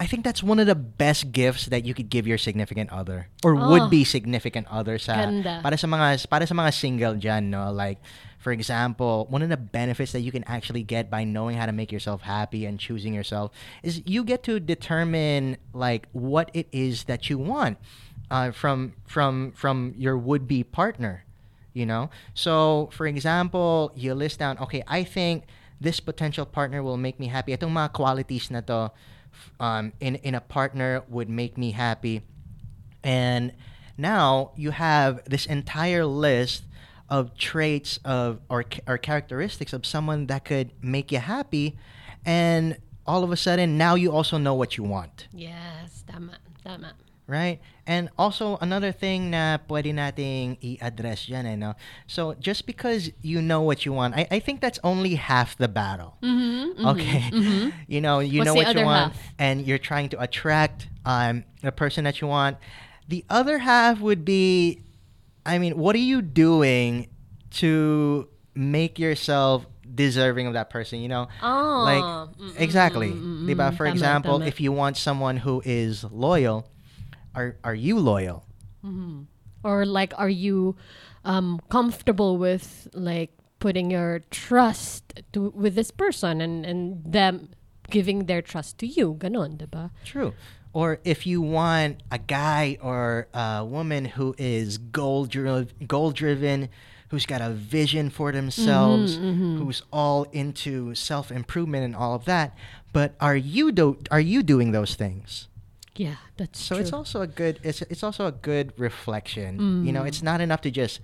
I 0.01 0.07
think 0.07 0.25
that's 0.25 0.43
one 0.43 0.59
of 0.59 0.67
the 0.67 0.75
best 0.75 1.31
gifts 1.31 1.67
that 1.67 1.85
you 1.85 1.95
could 1.95 2.11
give 2.11 2.27
your 2.27 2.39
significant 2.39 2.91
other 2.91 3.29
or 3.45 3.55
Oh. 3.55 3.71
would 3.71 3.91
be 3.91 4.03
significant 4.03 4.67
other 4.67 4.99
sa 4.99 5.15
Ganda. 5.15 5.61
para 5.63 5.79
sa 5.79 5.87
mga 5.87 6.27
para 6.29 6.45
sa 6.47 6.55
mga 6.55 6.75
single 6.75 7.15
dyan, 7.15 7.51
no? 7.55 7.71
Like 7.71 8.01
for 8.43 8.51
example, 8.51 9.27
one 9.31 9.43
of 9.43 9.49
the 9.49 9.57
benefits 9.57 10.11
that 10.11 10.23
you 10.27 10.33
can 10.33 10.43
actually 10.51 10.83
get 10.83 11.07
by 11.09 11.23
knowing 11.23 11.55
how 11.57 11.67
to 11.67 11.73
make 11.73 11.93
yourself 11.93 12.23
happy 12.23 12.67
and 12.67 12.81
choosing 12.81 13.15
yourself 13.15 13.53
is 13.87 14.03
you 14.05 14.25
get 14.25 14.43
to 14.43 14.59
determine 14.59 15.57
like 15.73 16.09
what 16.11 16.51
it 16.53 16.67
is 16.73 17.05
that 17.05 17.31
you 17.31 17.39
want 17.39 17.79
uh, 18.33 18.51
from 18.51 18.95
from 19.07 19.53
from 19.55 19.95
your 19.97 20.19
would-be 20.19 20.65
partner 20.65 21.23
you 21.73 21.87
know? 21.87 22.11
So 22.35 22.89
for 22.93 23.07
example 23.07 23.93
you 23.95 24.15
list 24.15 24.39
down 24.39 24.59
okay 24.59 24.83
i 24.87 25.05
think 25.05 25.45
this 25.83 25.99
potential 25.99 26.47
partner 26.47 26.83
will 26.83 26.97
make 26.97 27.19
me 27.19 27.27
happy. 27.27 27.53
Itong 27.53 27.75
mga 27.75 27.93
qualities 27.93 28.51
na 28.51 28.63
to 28.63 28.95
um, 29.59 29.93
in 29.99 30.15
in 30.23 30.39
a 30.39 30.41
partner 30.41 31.03
would 31.11 31.29
make 31.29 31.59
me 31.59 31.75
happy. 31.75 32.23
And 33.03 33.53
now 33.99 34.55
you 34.55 34.71
have 34.71 35.27
this 35.27 35.45
entire 35.45 36.07
list 36.07 36.63
of 37.11 37.35
traits 37.35 37.99
of 38.07 38.39
or, 38.49 38.65
or 38.87 38.97
characteristics 38.97 39.75
of 39.75 39.85
someone 39.85 40.31
that 40.31 40.47
could 40.47 40.71
make 40.81 41.11
you 41.11 41.19
happy. 41.19 41.77
And 42.25 42.79
all 43.05 43.27
of 43.27 43.35
a 43.35 43.37
sudden 43.37 43.77
now 43.77 43.99
you 43.99 44.15
also 44.15 44.39
know 44.39 44.55
what 44.55 44.79
you 44.79 44.87
want. 44.87 45.27
Yes 45.35 46.07
tama 46.07 46.39
tama 46.63 46.95
right? 47.27 47.61
And 47.87 48.11
also 48.19 48.59
another 48.61 48.93
thing 48.93 49.31
na 49.31 49.59
pwede 49.69 49.91
nating 49.95 50.59
i-address 50.63 51.27
dyan, 51.27 51.47
eh, 51.47 51.57
no? 51.57 51.75
So 52.07 52.35
just 52.39 52.67
because 52.67 53.11
you 53.23 53.41
know 53.43 53.61
what 53.63 53.85
you 53.87 53.93
want, 53.93 54.15
I, 54.15 54.27
I 54.31 54.39
think 54.39 54.61
that's 54.61 54.79
only 54.85 55.15
half 55.17 55.57
the 55.57 55.69
battle. 55.69 56.17
mm-hmm, 56.23 56.87
Okay, 56.87 57.31
you 57.89 58.01
know, 58.01 58.21
you 58.21 58.41
What's 58.41 58.47
know 58.47 58.55
what 58.55 58.75
you 58.75 58.85
want, 58.85 59.13
half? 59.15 59.33
and 59.39 59.67
you're 59.67 59.79
trying 59.83 60.09
to 60.11 60.21
attract 60.21 60.89
um 61.05 61.45
the 61.63 61.73
person 61.73 62.05
that 62.05 62.21
you 62.21 62.29
want. 62.29 62.59
The 63.09 63.25
other 63.29 63.59
half 63.59 63.99
would 64.01 64.25
be, 64.25 64.83
I 65.45 65.59
mean, 65.59 65.77
what 65.79 65.95
are 65.97 66.03
you 66.07 66.23
doing 66.23 67.09
to 67.63 68.29
make 68.55 68.99
yourself 68.99 69.67
deserving 69.83 70.47
of 70.47 70.55
that 70.55 70.71
person? 70.71 71.01
You 71.01 71.09
know, 71.09 71.29
Oh, 71.43 71.83
like 71.85 72.05
mm, 72.05 72.35
mm, 72.39 72.53
exactly, 72.57 73.11
mm, 73.11 73.21
mm, 73.21 73.47
diba? 73.51 73.71
mm. 73.71 73.77
For 73.77 73.85
Tama, 73.87 73.95
example, 73.95 74.39
tama. 74.39 74.47
if 74.47 74.61
you 74.61 74.73
want 74.73 74.97
someone 74.97 75.39
who 75.39 75.63
is 75.65 76.05
loyal, 76.05 76.67
are 77.35 77.57
are 77.65 77.75
you 77.75 77.99
loyal? 77.99 78.47
Mm-hmm. 78.85 79.31
or 79.63 79.87
like 79.87 80.13
are 80.19 80.29
you 80.29 80.75
um 81.25 81.61
comfortable 81.71 82.37
with 82.37 82.89
like 82.95 83.31
putting 83.61 83.93
your 83.93 84.23
trust 84.33 85.23
to 85.33 85.55
with 85.55 85.77
this 85.77 85.93
person 85.93 86.41
and 86.41 86.67
and 86.67 86.99
them 87.07 87.49
giving 87.89 88.27
their 88.27 88.43
trust 88.43 88.79
to 88.79 88.87
you 88.87 89.15
ganon 89.15 89.57
diba 89.59 89.91
True. 90.05 90.35
Or 90.73 91.01
if 91.05 91.27
you 91.27 91.43
want 91.43 92.03
a 92.11 92.19
guy 92.19 92.79
or 92.81 93.29
a 93.35 93.63
woman 93.63 94.07
who 94.07 94.35
is 94.39 94.79
goal 94.79 95.27
driven, 95.27 95.69
goal 95.87 96.13
driven, 96.13 96.71
who's 97.11 97.27
got 97.27 97.43
a 97.43 97.51
vision 97.51 98.09
for 98.09 98.33
themselves, 98.33 99.19
mm-hmm, 99.19 99.27
mm-hmm. 99.27 99.57
who's 99.59 99.83
all 99.93 100.25
into 100.33 100.95
self 100.95 101.31
improvement 101.31 101.85
and 101.85 101.95
all 101.95 102.15
of 102.15 102.25
that, 102.25 102.57
but 102.93 103.15
are 103.21 103.37
you 103.37 103.71
do 103.71 103.99
are 104.11 104.21
you 104.21 104.43
doing 104.43 104.73
those 104.73 104.95
things? 104.95 105.49
Yeah 105.97 106.17
that's 106.37 106.59
So 106.61 106.75
true 106.77 106.83
it's 106.83 106.93
also 106.93 107.21
a 107.23 107.27
good 107.27 107.61
it's 107.63 107.83
it's 107.83 108.03
also 108.03 108.27
a 108.27 108.33
good 108.33 108.73
reflection. 108.79 109.85
You 109.85 109.93
know, 109.93 110.05
it's 110.05 110.23
not 110.23 110.41
enough 110.41 110.61
to 110.63 110.71
just 110.71 111.01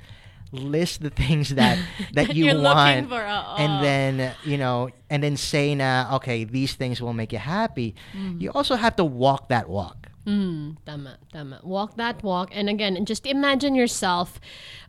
list 0.51 1.03
the 1.03 1.11
things 1.11 1.55
that 1.55 1.77
that 2.15 2.29
That 2.29 2.37
you 2.37 2.47
want 2.57 3.09
for, 3.09 3.21
uh, 3.21 3.57
and 3.61 3.73
uh. 3.75 3.83
then 3.83 4.35
you 4.45 4.57
know 4.57 4.89
and 5.11 5.23
then 5.23 5.37
say 5.37 5.75
na 5.75 6.17
okay 6.17 6.45
these 6.45 6.73
things 6.75 7.03
will 7.03 7.13
make 7.13 7.33
you 7.33 7.39
happy 7.39 7.95
Mm. 8.17 8.41
you 8.41 8.49
also 8.57 8.75
have 8.77 8.97
to 8.97 9.05
walk 9.05 9.49
that 9.49 9.69
walk 9.69 10.09
Mm, 10.29 10.77
tama, 10.85 11.17
tama. 11.33 11.57
Walk 11.65 11.97
that 11.97 12.21
walk. 12.23 12.53
And 12.53 12.69
again, 12.69 12.99
and 13.01 13.07
just 13.09 13.25
imagine 13.25 13.73
yourself. 13.75 14.37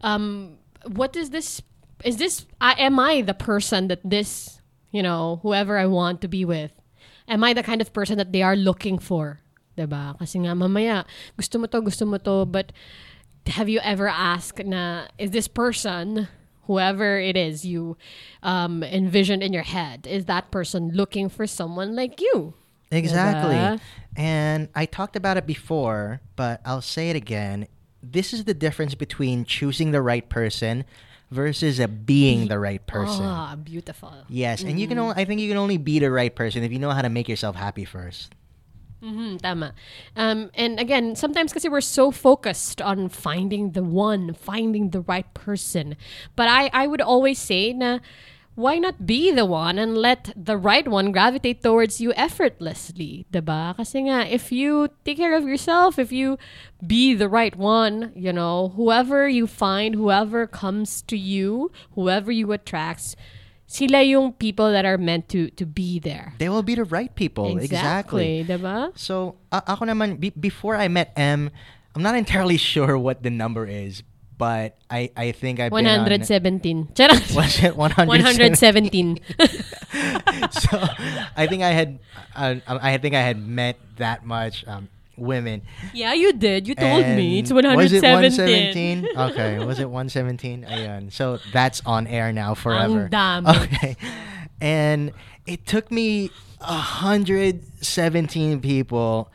Um, 0.03 0.57
what 0.83 1.15
is 1.15 1.29
this? 1.29 1.61
Is 2.03 2.17
this? 2.19 2.43
I 2.59 2.75
am 2.75 2.99
I 2.99 3.21
the 3.23 3.33
person 3.33 3.87
that 3.87 4.03
this, 4.03 4.59
you 4.91 4.99
know, 5.01 5.39
whoever 5.41 5.79
I 5.79 5.85
want 5.87 6.19
to 6.21 6.27
be 6.27 6.43
with, 6.43 6.75
am 7.31 7.39
I 7.47 7.53
the 7.55 7.63
kind 7.63 7.79
of 7.79 7.93
person 7.95 8.17
that 8.19 8.33
they 8.35 8.43
are 8.43 8.57
looking 8.59 8.99
for? 8.99 9.39
Diba? 9.79 10.19
Kasi 10.19 10.43
nga 10.43 10.51
mamaya, 10.51 11.07
gusto 11.39 11.55
mo 11.55 11.65
to, 11.71 11.79
gusto 11.79 12.03
mo 12.03 12.19
to, 12.19 12.43
but 12.43 12.75
have 13.47 13.71
you 13.71 13.79
ever 13.79 14.11
asked 14.11 14.59
na, 14.59 15.07
is 15.15 15.31
this 15.31 15.47
person, 15.47 16.27
whoever 16.67 17.17
it 17.17 17.37
is 17.37 17.63
you 17.63 17.95
um, 18.43 18.83
envisioned 18.83 19.41
in 19.41 19.53
your 19.53 19.63
head, 19.63 20.03
is 20.03 20.25
that 20.25 20.51
person 20.51 20.91
looking 20.91 21.29
for 21.29 21.47
someone 21.47 21.95
like 21.95 22.19
you? 22.19 22.53
Exactly. 22.91 23.55
Diba? 23.55 23.79
And 24.17 24.67
I 24.75 24.85
talked 24.85 25.15
about 25.15 25.37
it 25.37 25.47
before, 25.47 26.19
but 26.35 26.59
I'll 26.65 26.83
say 26.83 27.09
it 27.09 27.15
again. 27.15 27.67
This 28.03 28.33
is 28.33 28.43
the 28.43 28.53
difference 28.53 28.95
between 28.95 29.45
choosing 29.45 29.91
the 29.91 30.01
right 30.01 30.27
person 30.27 30.83
versus 31.31 31.79
a 31.79 31.87
being 31.87 32.47
the 32.47 32.59
right 32.59 32.85
person. 32.87 33.25
Ah, 33.25 33.55
beautiful. 33.55 34.11
Yes, 34.27 34.63
and 34.63 34.79
you 34.79 34.87
can 34.87 34.97
only 34.97 35.13
I 35.15 35.25
think 35.25 35.41
you 35.41 35.49
can 35.49 35.57
only 35.57 35.77
be 35.77 35.99
the 35.99 36.09
right 36.09 36.33
person 36.33 36.63
if 36.63 36.71
you 36.71 36.79
know 36.79 36.89
how 36.89 37.03
to 37.03 37.09
make 37.09 37.29
yourself 37.29 37.55
happy 37.55 37.85
first. 37.85 38.33
Mhm, 39.03 39.39
tama. 39.39 39.73
Um, 40.15 40.51
and 40.55 40.77
again, 40.79 41.15
sometimes 41.15 41.53
kasi 41.53 41.69
we're 41.69 41.79
so 41.79 42.11
focused 42.11 42.81
on 42.81 43.07
finding 43.07 43.71
the 43.71 43.83
one, 43.83 44.33
finding 44.33 44.89
the 44.91 44.99
right 45.01 45.31
person. 45.33 45.95
But 46.35 46.49
I, 46.49 46.69
I 46.73 46.85
would 46.87 46.99
always 46.99 47.39
say 47.39 47.71
na, 47.71 47.99
why 48.55 48.77
not 48.77 49.05
be 49.07 49.31
the 49.31 49.45
one 49.45 49.79
and 49.79 49.95
let 49.97 50.33
the 50.35 50.57
right 50.57 50.85
one 50.85 51.13
gravitate 51.13 51.63
towards 51.63 52.01
you 52.01 52.11
effortlessly, 52.19 53.25
diba? 53.31 53.71
Kasi 53.77 54.03
nga, 54.11 54.27
if 54.27 54.51
you 54.51 54.89
take 55.05 55.15
care 55.15 55.31
of 55.33 55.47
yourself, 55.47 55.97
if 55.97 56.11
you 56.11 56.37
be 56.85 57.13
the 57.15 57.29
right 57.29 57.55
one, 57.55 58.11
you 58.15 58.33
know, 58.33 58.75
whoever 58.75 59.29
you 59.29 59.47
find, 59.47 59.95
whoever 59.95 60.45
comes 60.45 61.01
to 61.03 61.15
you, 61.15 61.71
whoever 61.95 62.33
you 62.33 62.51
attracts, 62.51 63.15
sila 63.69 64.01
yung 64.01 64.33
people 64.33 64.73
that 64.73 64.81
are 64.83 64.97
meant 64.97 65.29
to 65.29 65.53
to 65.53 65.63
be 65.69 66.01
there. 66.01 66.33
They 66.41 66.49
will 66.49 66.65
be 66.65 66.73
the 66.73 66.89
right 66.89 67.13
people. 67.13 67.53
Exactly. 67.61 68.41
diba? 68.41 68.89
So, 68.97 69.37
uh, 69.53 69.61
ako 69.61 69.85
naman 69.85 70.17
be- 70.17 70.33
before 70.33 70.73
I 70.73 70.89
met 70.89 71.13
Em, 71.13 71.53
I'm 71.93 72.01
not 72.01 72.17
entirely 72.23 72.57
sure 72.57 72.97
what 72.97 73.21
the 73.21 73.29
number 73.29 73.69
is, 73.69 74.01
but 74.41 74.81
I 74.89 75.13
I 75.13 75.37
think 75.37 75.61
I've 75.61 75.69
been 75.69 75.85
on- 75.85 76.01
117. 76.01 76.89
Charot. 76.97 77.21
117? 77.77 78.09
117. 78.09 79.21
so 80.49 80.73
I 81.37 81.45
think 81.45 81.61
I 81.61 81.69
had 81.69 82.01
uh, 82.33 82.57
I 82.65 82.97
think 82.97 83.13
I 83.13 83.21
had 83.21 83.37
met 83.37 83.77
that 84.01 84.25
much 84.25 84.65
um, 84.65 84.89
women. 85.19 85.61
yeah, 85.93 86.13
you 86.13 86.33
did. 86.33 86.67
You 86.67 86.75
told 86.75 87.05
me. 87.05 87.39
It's 87.39 87.51
117. 87.51 87.77
Was 87.77 87.93
it 87.93 88.03
117? 88.03 89.07
okay, 89.17 89.63
was 89.63 89.79
it 89.79 89.85
117? 89.85 90.65
Ayan. 90.65 91.11
So 91.11 91.39
that's 91.51 91.81
on 91.85 92.07
air 92.07 92.33
now 92.33 92.53
forever. 92.53 93.09
dami. 93.11 93.63
Okay. 93.63 93.95
And 94.61 95.13
it 95.45 95.65
took 95.65 95.91
me 95.91 96.31
117 96.59 98.61
people 98.61 99.31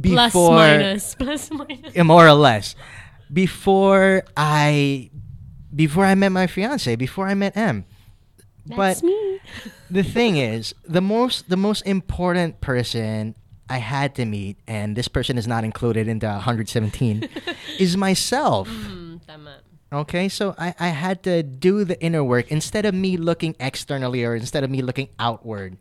before 0.00 0.56
minus. 0.56 1.14
Plus 1.14 1.50
eh, 1.94 2.02
more 2.02 2.26
or 2.26 2.32
less 2.32 2.74
before 3.32 4.24
I 4.36 5.10
before 5.74 6.04
I 6.04 6.14
met 6.14 6.30
my 6.30 6.46
fiance, 6.46 6.94
before 6.96 7.26
I 7.26 7.34
met 7.34 7.56
Em. 7.56 7.84
That's 8.66 9.00
but 9.00 9.06
me. 9.06 9.40
the 9.90 10.02
thing 10.02 10.36
is, 10.36 10.74
the 10.86 11.00
most 11.00 11.48
the 11.48 11.56
most 11.56 11.82
important 11.82 12.60
person 12.60 13.34
I 13.68 13.78
had 13.78 14.14
to 14.16 14.24
meet, 14.24 14.58
and 14.68 14.96
this 14.96 15.08
person 15.08 15.38
is 15.38 15.46
not 15.46 15.64
included 15.64 16.08
in 16.08 16.18
the 16.18 16.28
117, 16.28 17.28
is 17.78 17.96
myself. 17.96 18.68
Mm. 18.68 19.20
Okay, 19.92 20.28
so 20.28 20.54
I, 20.58 20.74
I 20.78 20.88
had 20.88 21.22
to 21.22 21.42
do 21.42 21.84
the 21.84 22.00
inner 22.02 22.24
work 22.24 22.50
instead 22.50 22.84
of 22.84 22.94
me 22.94 23.16
looking 23.16 23.54
externally 23.60 24.24
or 24.24 24.34
instead 24.34 24.64
of 24.64 24.70
me 24.70 24.82
looking 24.82 25.08
outward. 25.18 25.78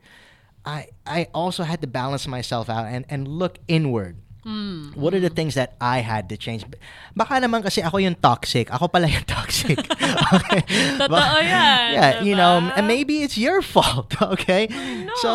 I 0.64 0.88
I 1.06 1.28
also 1.34 1.64
had 1.64 1.82
to 1.82 1.88
balance 1.88 2.28
myself 2.28 2.70
out 2.70 2.86
and, 2.86 3.06
and 3.10 3.28
look 3.28 3.58
inward. 3.68 4.18
What 4.96 5.14
are 5.16 5.20
the 5.24 5.32
things 5.32 5.56
that 5.56 5.76
I 5.80 6.00
had 6.00 6.28
to 6.30 6.38
change? 6.38 6.68
Baka 7.16 7.40
naman 7.40 7.64
kasi 7.64 7.80
ako 7.80 8.04
yung 8.04 8.16
toxic. 8.20 8.68
Ako 8.76 8.92
pala 8.92 9.08
yung 9.08 9.24
toxic. 9.24 9.80
okay? 10.36 10.62
Totoo 11.00 11.40
yan, 11.40 11.96
Yeah, 11.96 12.22
you 12.22 12.36
know, 12.36 12.60
and 12.76 12.84
maybe 12.84 13.24
it's 13.24 13.40
your 13.40 13.64
fault, 13.64 14.12
okay? 14.36 14.68
So, 15.24 15.32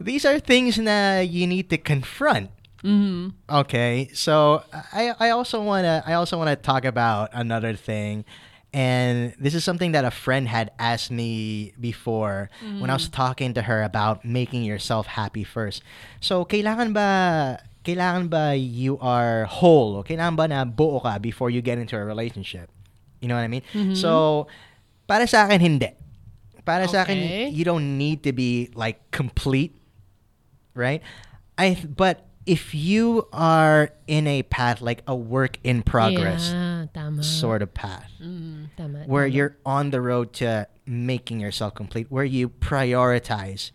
These 0.00 0.24
are 0.24 0.38
things 0.38 0.78
na 0.78 1.20
you 1.20 1.46
need 1.46 1.70
to 1.70 1.78
confront. 1.78 2.50
Mhm. 2.84 3.32
Okay, 3.48 4.10
so 4.12 4.60
I 4.92 5.16
I 5.16 5.28
also 5.32 5.62
wanna 5.64 6.04
I 6.04 6.12
also 6.14 6.36
wanna 6.36 6.56
talk 6.56 6.84
about 6.84 7.32
another 7.32 7.72
thing, 7.72 8.28
and 8.76 9.32
this 9.40 9.56
is 9.56 9.64
something 9.64 9.96
that 9.96 10.04
a 10.04 10.12
friend 10.12 10.48
had 10.52 10.68
asked 10.76 11.08
me 11.08 11.72
before 11.80 12.52
when 12.60 12.92
I 12.92 12.94
was 12.94 13.08
talking 13.08 13.56
to 13.56 13.62
her 13.64 13.80
about 13.80 14.24
making 14.28 14.68
yourself 14.68 15.06
happy 15.16 15.48
first. 15.48 15.80
So 16.20 16.44
kailangan 16.44 16.92
ba 16.92 17.08
kailangan 17.88 18.28
ba 18.28 18.52
you 18.52 19.00
are 19.00 19.48
whole? 19.48 20.04
Kailangan 20.04 20.36
ba 20.36 20.44
na 20.48 20.64
buo 20.68 21.00
ka 21.00 21.16
before 21.16 21.48
you 21.48 21.64
get 21.64 21.80
into 21.80 21.96
a 21.96 22.04
relationship? 22.04 22.68
You 23.24 23.32
know 23.32 23.36
what 23.40 23.48
I 23.48 23.52
mean? 23.52 23.64
So 23.96 24.44
para 25.08 25.24
sa 25.24 25.48
akin 25.48 25.60
hindi. 25.60 25.88
Para 26.68 26.84
sa 26.84 27.08
akin 27.08 27.48
you 27.48 27.64
don't 27.64 27.96
need 27.96 28.20
to 28.28 28.32
be 28.36 28.68
like 28.76 29.00
complete 29.08 29.72
right? 30.74 31.02
I 31.58 31.76
but 31.86 32.26
if 32.46 32.74
you 32.74 33.26
are 33.32 33.90
in 34.06 34.26
a 34.26 34.42
path 34.42 34.82
like 34.82 35.02
a 35.06 35.14
work 35.16 35.58
in 35.64 35.82
progress 35.82 36.50
Yeah, 36.52 36.84
sort 37.22 37.62
of 37.62 37.72
path 37.72 38.10
Mm, 38.20 38.68
tama. 38.76 38.98
where 39.06 39.24
tama. 39.24 39.34
you're 39.34 39.56
on 39.64 39.90
the 39.90 40.00
road 40.00 40.32
to 40.34 40.68
making 40.84 41.40
yourself 41.40 41.74
complete, 41.74 42.10
where 42.10 42.24
you 42.24 42.48
prioritize 42.50 43.70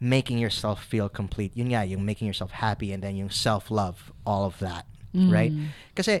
making 0.00 0.38
yourself 0.38 0.82
feel 0.84 1.08
complete. 1.08 1.52
Yun 1.56 1.68
nga, 1.72 1.84
yung 1.84 2.04
making 2.04 2.26
yourself 2.26 2.50
happy 2.52 2.92
and 2.92 3.02
then 3.02 3.16
yung 3.16 3.30
self-love, 3.30 4.12
all 4.26 4.44
of 4.44 4.58
that, 4.60 4.84
right? 5.14 5.52
Mm. 5.52 5.68
Kasi 5.94 6.20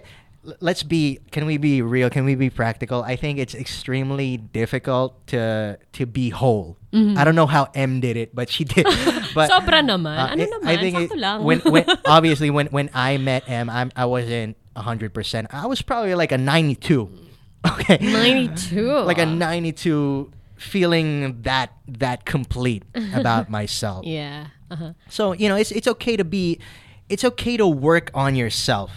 let's 0.60 0.82
be 0.82 1.18
can 1.30 1.46
we 1.46 1.56
be 1.56 1.82
real? 1.82 2.10
Can 2.10 2.24
we 2.24 2.34
be 2.34 2.50
practical? 2.50 3.02
I 3.02 3.16
think 3.16 3.38
it's 3.38 3.54
extremely 3.54 4.36
difficult 4.36 5.26
to 5.28 5.78
to 5.92 6.06
be 6.06 6.30
whole. 6.30 6.76
I 6.94 7.24
don't 7.24 7.34
know 7.34 7.46
how 7.50 7.68
Em 7.74 7.98
did 7.98 8.16
it, 8.16 8.34
but 8.36 8.48
she 8.48 8.62
did. 8.62 8.84
but 9.34 9.50
Mm-hmm. 9.50 9.50
Sobra 9.50 9.82
naman. 9.82 10.14
uh, 10.14 10.30
ano 10.30 10.42
it- 10.44 10.50
naman? 10.52 10.66
I 10.68 10.74
think 10.78 10.94
it- 11.10 11.42
when 11.42 11.58
when 11.74 11.84
obviously 12.06 12.50
when 12.50 12.66
when 12.70 12.88
I 12.94 13.18
met 13.18 13.48
Em, 13.50 13.66
I'm 13.68 13.90
I 13.96 14.06
wasn't 14.06 14.56
hundred 14.76 15.10
percent. 15.14 15.48
I 15.50 15.66
was 15.66 15.82
probably 15.82 16.14
like 16.14 16.30
a 16.30 16.38
ninety 16.38 16.74
two. 16.76 17.10
Okay. 17.64 17.96
92. 17.96 18.76
Like 19.08 19.16
a 19.16 19.24
ninety 19.24 19.72
two 19.72 20.28
feeling 20.54 21.40
that 21.48 21.72
that 21.88 22.24
complete 22.28 22.84
about 23.16 23.48
myself. 23.48 24.04
Yeah. 24.04 24.52
Uh-huh. 24.70 24.92
So, 25.08 25.32
you 25.32 25.48
know, 25.48 25.56
it's 25.56 25.72
it's 25.72 25.88
okay 25.96 26.16
to 26.20 26.24
be 26.28 26.60
it's 27.08 27.24
okay 27.24 27.56
to 27.56 27.66
work 27.66 28.10
on 28.12 28.36
yourself 28.36 28.92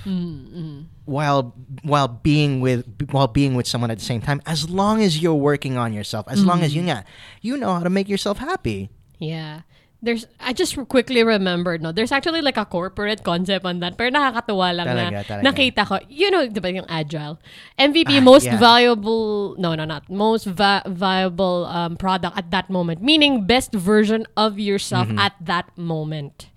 while 1.08 1.56
while 1.88 2.08
being 2.12 2.60
with 2.60 2.84
while 3.10 3.28
being 3.32 3.56
with 3.56 3.65
someone 3.65 3.89
at 3.89 3.98
the 3.98 4.06
same 4.06 4.20
time 4.22 4.43
as 4.46 4.70
long 4.70 5.02
as 5.02 5.17
you're 5.24 5.39
working 5.39 5.80
on 5.80 5.96
yourself. 5.96 6.28
As 6.28 6.43
long 6.43 6.62
as 6.62 6.76
you 6.76 6.84
know 6.84 7.02
you 7.41 7.56
know 7.58 7.74
how 7.74 7.82
to 7.82 7.89
make 7.89 8.08
yourself 8.12 8.38
happy. 8.38 8.91
Yeah. 9.17 9.65
There's, 9.98 10.30
I 10.39 10.54
just 10.54 10.78
quickly 10.93 11.24
remembered, 11.26 11.82
no, 11.82 11.89
there's 11.91 12.12
actually 12.13 12.41
like 12.46 12.56
a 12.56 12.70
corporate 12.70 13.26
concept 13.26 13.65
on 13.65 13.82
that. 13.82 13.98
Pero 13.98 14.13
nakakatuwa 14.13 14.70
lang 14.78 14.86
Talaga, 14.86 15.10
na 15.10 15.24
talaga. 15.26 15.41
nakita 15.50 15.82
ko, 15.89 15.96
you 16.06 16.30
know, 16.30 16.46
di 16.46 16.60
ba 16.62 16.70
yung 16.70 16.86
agile? 16.86 17.41
MVP, 17.82 18.22
Ah, 18.22 18.22
most 18.22 18.46
yeah. 18.46 18.62
valuable, 18.62 19.56
no, 19.58 19.74
no, 19.74 19.86
not, 19.89 20.06
most 20.08 20.46
va- 20.46 20.86
viable 20.86 21.65
um, 21.65 21.98
product 21.98 22.38
at 22.38 22.52
that 22.54 22.70
moment. 22.70 23.02
Meaning, 23.02 23.50
best 23.50 23.74
version 23.74 24.30
of 24.38 24.60
yourself 24.62 25.10
Mm-hmm. 25.10 25.17
at 25.17 25.34
that 25.41 25.74
moment. 25.76 26.54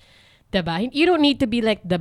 Diba? 0.52 0.90
You 0.92 1.06
don't 1.08 1.22
need 1.24 1.40
to 1.40 1.46
be 1.48 1.62
like 1.64 1.80
the 1.80 1.96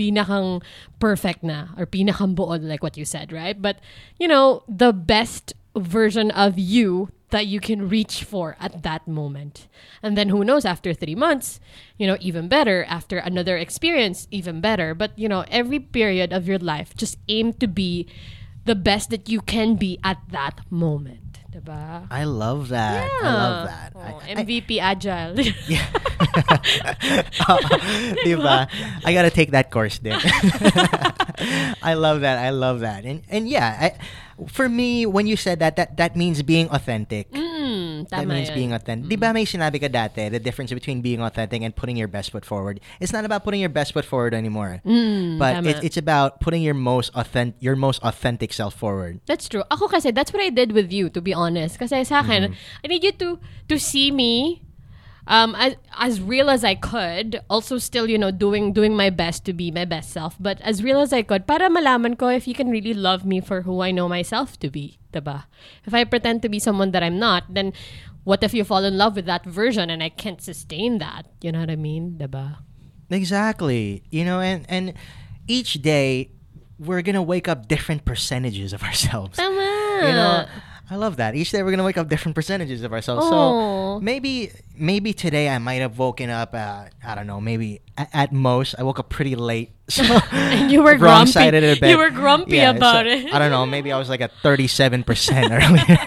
pinakang 0.00 0.64
perfect 0.98 1.44
na 1.44 1.76
or 1.76 1.84
pinakang 1.84 2.32
buo 2.34 2.56
like 2.56 2.82
what 2.82 2.96
you 2.96 3.04
said, 3.04 3.32
right? 3.32 3.60
But, 3.60 3.76
you 4.16 4.26
know, 4.26 4.64
the 4.64 4.96
best 4.96 5.52
version 5.76 6.30
of 6.32 6.58
you 6.58 7.12
that 7.30 7.46
you 7.46 7.60
can 7.60 7.88
reach 7.88 8.24
for 8.24 8.56
at 8.58 8.82
that 8.82 9.06
moment. 9.06 9.68
And 10.02 10.18
then 10.18 10.30
who 10.30 10.42
knows, 10.42 10.64
after 10.64 10.92
three 10.92 11.14
months, 11.14 11.60
you 11.96 12.06
know, 12.06 12.16
even 12.18 12.48
better. 12.48 12.82
After 12.88 13.18
another 13.18 13.56
experience, 13.56 14.26
even 14.32 14.60
better. 14.60 14.94
But, 14.94 15.14
you 15.14 15.28
know, 15.28 15.44
every 15.46 15.78
period 15.78 16.32
of 16.32 16.48
your 16.48 16.58
life, 16.58 16.96
just 16.96 17.18
aim 17.28 17.52
to 17.62 17.68
be 17.68 18.08
the 18.64 18.74
best 18.74 19.10
that 19.10 19.28
you 19.28 19.40
can 19.40 19.76
be 19.76 20.00
at 20.02 20.18
that 20.30 20.60
moment. 20.70 21.29
Diba? 21.50 22.06
I 22.10 22.24
love 22.24 22.68
that. 22.70 23.10
I 23.10 23.24
love 23.26 23.66
that. 23.66 23.92
Oh, 23.96 24.00
I- 24.00 24.14
I- 24.38 24.44
MVP 24.44 24.78
Agile. 24.80 25.34
Yeah. 25.66 25.82
Diba? 28.22 28.68
I 29.04 29.12
gotta 29.12 29.30
take 29.30 29.50
that 29.50 29.70
course 29.70 29.98
then. 29.98 30.18
I 31.82 31.94
love 31.98 32.20
that. 32.22 32.38
I 32.38 32.50
love 32.50 32.80
that. 32.80 33.04
And 33.04 33.22
and 33.28 33.48
yeah, 33.48 33.76
I, 33.80 33.92
for 34.46 34.68
me, 34.68 35.06
when 35.06 35.26
you 35.26 35.36
said 35.36 35.58
that, 35.58 35.76
that 35.76 35.96
that 35.96 36.16
means 36.16 36.42
being 36.42 36.68
authentic. 36.70 37.30
Mm. 37.32 37.59
Mm, 38.04 38.08
That 38.08 38.26
means 38.26 38.48
yun. 38.48 38.56
being 38.56 38.72
authentic. 38.72 39.08
Di 39.08 39.16
ba 39.16 39.32
may 39.32 39.44
sinabi 39.44 39.80
ka 39.80 39.88
dati, 39.88 40.30
the 40.30 40.40
difference 40.40 40.72
between 40.72 41.00
being 41.00 41.20
authentic 41.20 41.62
and 41.62 41.74
putting 41.74 41.96
your 41.96 42.08
best 42.08 42.30
foot 42.30 42.44
forward. 42.44 42.80
It's 43.00 43.12
not 43.12 43.24
about 43.24 43.44
putting 43.44 43.60
your 43.60 43.72
best 43.72 43.92
foot 43.92 44.04
forward 44.04 44.34
anymore. 44.34 44.80
Mm, 44.84 45.38
but 45.38 45.60
tama. 45.60 45.68
it's, 45.70 45.80
it's 45.92 45.96
about 45.96 46.40
putting 46.40 46.62
your 46.62 46.74
most 46.74 47.10
authentic 47.14 47.60
your 47.60 47.76
most 47.76 48.02
authentic 48.02 48.52
self 48.52 48.74
forward. 48.74 49.20
That's 49.26 49.48
true. 49.48 49.64
Ako 49.70 49.88
kasi, 49.88 50.10
that's 50.10 50.32
what 50.32 50.42
I 50.42 50.50
did 50.50 50.72
with 50.72 50.92
you, 50.92 51.10
to 51.10 51.20
be 51.20 51.34
honest. 51.34 51.78
Kasi 51.78 52.04
sa 52.04 52.20
akin, 52.20 52.54
I 52.84 52.86
need 52.88 53.04
you 53.04 53.12
to 53.20 53.38
to 53.68 53.76
see 53.78 54.10
me 54.10 54.62
um, 55.30 55.54
as, 55.54 55.76
as 55.96 56.20
real 56.20 56.50
as 56.50 56.64
I 56.64 56.74
could. 56.74 57.40
Also 57.48 57.78
still, 57.78 58.10
you 58.10 58.18
know, 58.18 58.30
doing 58.30 58.74
doing 58.74 58.94
my 58.96 59.08
best 59.08 59.46
to 59.46 59.54
be 59.54 59.70
my 59.70 59.86
best 59.86 60.10
self. 60.10 60.34
But 60.38 60.60
as 60.60 60.82
real 60.82 61.00
as 61.00 61.14
I 61.14 61.22
could, 61.22 61.46
para 61.46 61.70
malaman 61.70 62.18
ko 62.18 62.28
if 62.28 62.50
you 62.50 62.52
can 62.52 62.68
really 62.68 62.92
love 62.92 63.24
me 63.24 63.40
for 63.40 63.62
who 63.62 63.80
I 63.80 63.92
know 63.92 64.10
myself 64.10 64.58
to 64.58 64.68
be. 64.68 64.98
Diba? 65.14 65.46
If 65.86 65.94
I 65.94 66.04
pretend 66.04 66.42
to 66.42 66.50
be 66.50 66.58
someone 66.58 66.90
that 66.90 67.02
I'm 67.02 67.18
not, 67.18 67.46
then 67.48 67.72
what 68.24 68.42
if 68.42 68.52
you 68.52 68.64
fall 68.64 68.84
in 68.84 68.98
love 68.98 69.16
with 69.16 69.26
that 69.26 69.46
version 69.46 69.88
and 69.88 70.02
I 70.02 70.10
can't 70.10 70.42
sustain 70.42 70.98
that? 70.98 71.26
You 71.40 71.52
know 71.52 71.60
what 71.60 71.70
I 71.70 71.76
mean? 71.78 72.18
Diba? 72.18 72.58
Exactly. 73.08 74.02
You 74.10 74.24
know, 74.26 74.42
and 74.42 74.66
and 74.68 74.94
each 75.46 75.78
day 75.80 76.34
we're 76.78 77.02
gonna 77.02 77.22
wake 77.22 77.46
up 77.46 77.70
different 77.70 78.04
percentages 78.04 78.74
of 78.74 78.82
ourselves. 78.88 79.38
Tama. 79.38 79.62
You 80.02 80.10
know, 80.10 80.46
I 80.92 80.96
love 80.96 81.18
that. 81.18 81.36
Each 81.36 81.52
day 81.52 81.62
we're 81.62 81.70
gonna 81.70 81.84
wake 81.84 81.96
up 81.96 82.08
different 82.08 82.34
percentages 82.34 82.82
of 82.82 82.92
ourselves. 82.92 83.28
So 83.28 84.00
maybe 84.00 84.50
maybe 84.76 85.12
today 85.12 85.48
I 85.48 85.58
might 85.58 85.76
have 85.86 85.98
woken 85.98 86.30
up. 86.30 86.52
Uh, 86.52 86.86
I 87.04 87.14
don't 87.14 87.28
know. 87.28 87.40
Maybe 87.40 87.80
at, 87.96 88.10
at 88.12 88.32
most 88.32 88.74
I 88.76 88.82
woke 88.82 88.98
up 88.98 89.08
pretty 89.08 89.36
late. 89.36 89.70
So 89.90 90.04
And 90.30 90.70
you 90.72 90.82
were 90.82 90.96
grumpy. 90.96 91.40
You 91.88 91.98
were 91.98 92.10
grumpy 92.10 92.56
Yeah, 92.56 92.70
about 92.70 93.06
so, 93.06 93.10
it. 93.10 93.32
I 93.34 93.38
don't 93.40 93.50
know. 93.50 93.66
Maybe 93.66 93.90
I 93.90 93.98
was 93.98 94.08
like 94.08 94.20
at 94.20 94.30
thirty-seven 94.42 95.02
percent 95.02 95.50
earlier. 95.52 95.98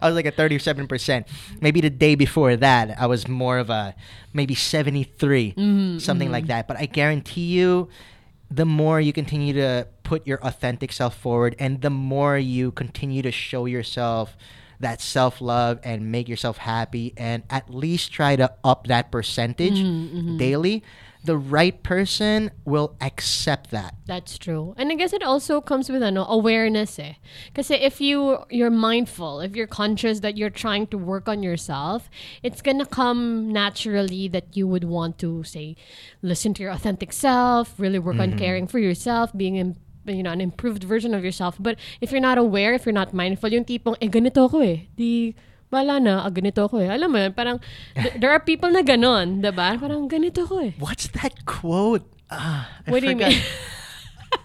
I 0.00 0.06
was 0.08 0.14
like 0.14 0.24
at 0.26 0.36
thirty-seven 0.36 0.86
percent. 0.88 1.26
Maybe 1.60 1.80
the 1.82 1.90
day 1.90 2.14
before 2.14 2.56
that 2.56 2.98
I 2.98 3.06
was 3.06 3.28
more 3.28 3.58
of 3.58 3.68
a 3.70 3.94
maybe 4.32 4.54
73 4.54 5.52
Mm-hmm, 5.52 5.98
something 5.98 6.30
like 6.32 6.46
that. 6.48 6.66
But 6.66 6.78
I 6.78 6.86
guarantee 6.86 7.46
you, 7.46 7.88
the 8.50 8.64
more 8.64 9.00
you 9.00 9.12
continue 9.12 9.52
to 9.54 9.86
put 10.04 10.26
your 10.26 10.38
authentic 10.44 10.92
self 10.92 11.16
forward 11.16 11.56
and 11.58 11.80
the 11.80 11.90
more 11.90 12.38
you 12.38 12.70
continue 12.70 13.22
to 13.22 13.32
show 13.32 13.66
yourself 13.66 14.36
that 14.80 15.00
self 15.00 15.40
love 15.40 15.80
and 15.82 16.12
make 16.12 16.28
yourself 16.28 16.58
happy 16.58 17.14
and 17.16 17.42
at 17.50 17.72
least 17.72 18.12
try 18.12 18.36
to 18.36 18.52
up 18.62 18.86
that 18.86 19.10
percentage 19.10 19.80
Mm-hmm, 19.80 20.36
daily, 20.36 20.82
the 21.24 21.36
right 21.36 21.82
person 21.82 22.50
will 22.64 22.96
accept 23.00 23.70
that. 23.70 23.94
That's 24.06 24.36
true. 24.36 24.74
And 24.76 24.92
I 24.92 24.94
guess 24.94 25.12
it 25.12 25.22
also 25.22 25.60
comes 25.60 25.88
with 25.88 26.02
ano, 26.02 26.26
awareness 26.28 26.98
eh. 26.98 27.14
Kasi 27.54 27.74
if 27.74 28.00
you 28.00 28.44
you're 28.50 28.70
mindful, 28.70 29.40
if 29.40 29.56
you're 29.56 29.66
conscious 29.66 30.20
that 30.20 30.36
you're 30.36 30.52
trying 30.52 30.86
to 30.88 30.98
work 30.98 31.28
on 31.28 31.42
yourself, 31.42 32.10
it's 32.42 32.60
gonna 32.60 32.84
come 32.86 33.50
naturally 33.52 34.28
that 34.28 34.56
you 34.56 34.68
would 34.68 34.84
want 34.84 35.18
to 35.20 35.42
say, 35.44 35.76
listen 36.20 36.52
to 36.54 36.62
your 36.62 36.72
authentic 36.72 37.12
self, 37.12 37.72
really 37.78 37.98
work 37.98 38.20
on 38.20 38.36
caring 38.36 38.66
for 38.66 38.78
yourself, 38.78 39.32
being 39.36 39.56
in, 39.56 39.76
you 40.06 40.22
know, 40.22 40.32
an 40.32 40.40
improved 40.40 40.84
version 40.84 41.14
of 41.14 41.24
yourself. 41.24 41.56
But 41.58 41.76
if 42.00 42.12
you're 42.12 42.20
not 42.24 42.36
aware, 42.38 42.74
if 42.74 42.84
you're 42.84 42.96
not 42.96 43.12
mindful, 43.12 43.48
yung 43.48 43.64
tipong, 43.64 43.96
eh, 44.00 44.08
ganito 44.08 44.44
ako 44.44 44.60
eh. 44.60 44.86
Di, 44.94 45.32
wala 45.72 45.98
na, 45.98 46.22
ah, 46.22 46.30
ganito 46.30 46.64
ako 46.64 46.78
eh. 46.84 46.88
Alam 46.92 47.08
mo 47.10 47.18
yun, 47.18 47.32
parang, 47.32 47.58
th- 47.96 48.14
there 48.20 48.30
are 48.30 48.40
people 48.40 48.70
na 48.70 48.82
ganon, 48.82 49.40
diba? 49.40 49.80
Parang, 49.80 50.06
ganito 50.06 50.44
ako 50.44 50.70
eh. 50.70 50.72
What's 50.78 51.08
that 51.16 51.44
quote? 51.48 52.04
Ah, 52.30 52.68
I 52.86 52.90
What 52.90 53.00
do 53.00 53.08
you 53.08 53.16
forgot. 53.16 53.30
mean? 53.32 53.42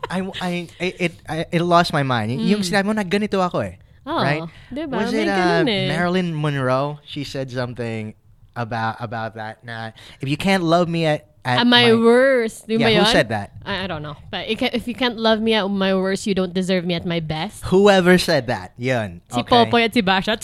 I, 0.09 0.17
I, 0.41 0.51
it, 0.79 1.13
I, 1.27 1.45
it 1.51 1.61
lost 1.61 1.93
my 1.93 2.03
mind. 2.03 2.31
Y- 2.33 2.49
Yung 2.53 2.61
sinabi 2.61 2.85
mo 2.89 2.93
na 2.93 3.03
ganito 3.05 3.37
ako 3.41 3.61
eh. 3.61 3.77
Oo, 4.09 4.17
right? 4.21 4.41
diba? 4.73 4.97
Was 4.97 5.13
May 5.13 5.25
it 5.25 5.29
uh, 5.29 5.61
eh. 5.65 5.85
Marilyn 5.85 6.33
Monroe? 6.33 6.97
She 7.05 7.21
said 7.23 7.51
something 7.51 8.17
about 8.57 8.97
about 8.99 9.37
that. 9.37 9.61
Nah, 9.61 9.93
if 10.17 10.25
you 10.25 10.37
can't 10.37 10.63
love 10.65 10.89
me 10.89 11.05
at 11.05 11.28
at 11.45 11.59
At 11.63 11.67
my, 11.67 11.93
worst. 11.93 12.67
Di 12.67 12.75
Yeah, 12.75 12.87
who 12.89 12.93
yun? 13.03 13.05
said 13.07 13.29
that? 13.29 13.51
I, 13.65 13.83
I 13.83 13.87
don't 13.87 14.03
know. 14.03 14.15
But 14.29 14.47
it 14.49 14.59
ca- 14.59 14.69
if 14.73 14.87
you 14.87 14.93
can't 14.95 15.17
love 15.17 15.39
me 15.39 15.53
at 15.53 15.67
my 15.67 15.95
worst, 15.95 16.27
you 16.27 16.35
don't 16.35 16.53
deserve 16.53 16.85
me 16.85 16.93
at 16.95 17.05
my 17.05 17.19
best. 17.19 17.63
Whoever 17.71 18.17
said 18.17 18.47
that, 18.47 18.73
yun. 18.77 19.21
Si 19.31 19.39
okay. 19.39 19.49
Popoy 19.49 19.83
at 19.85 19.93
si 19.93 20.01
Basha. 20.01 20.37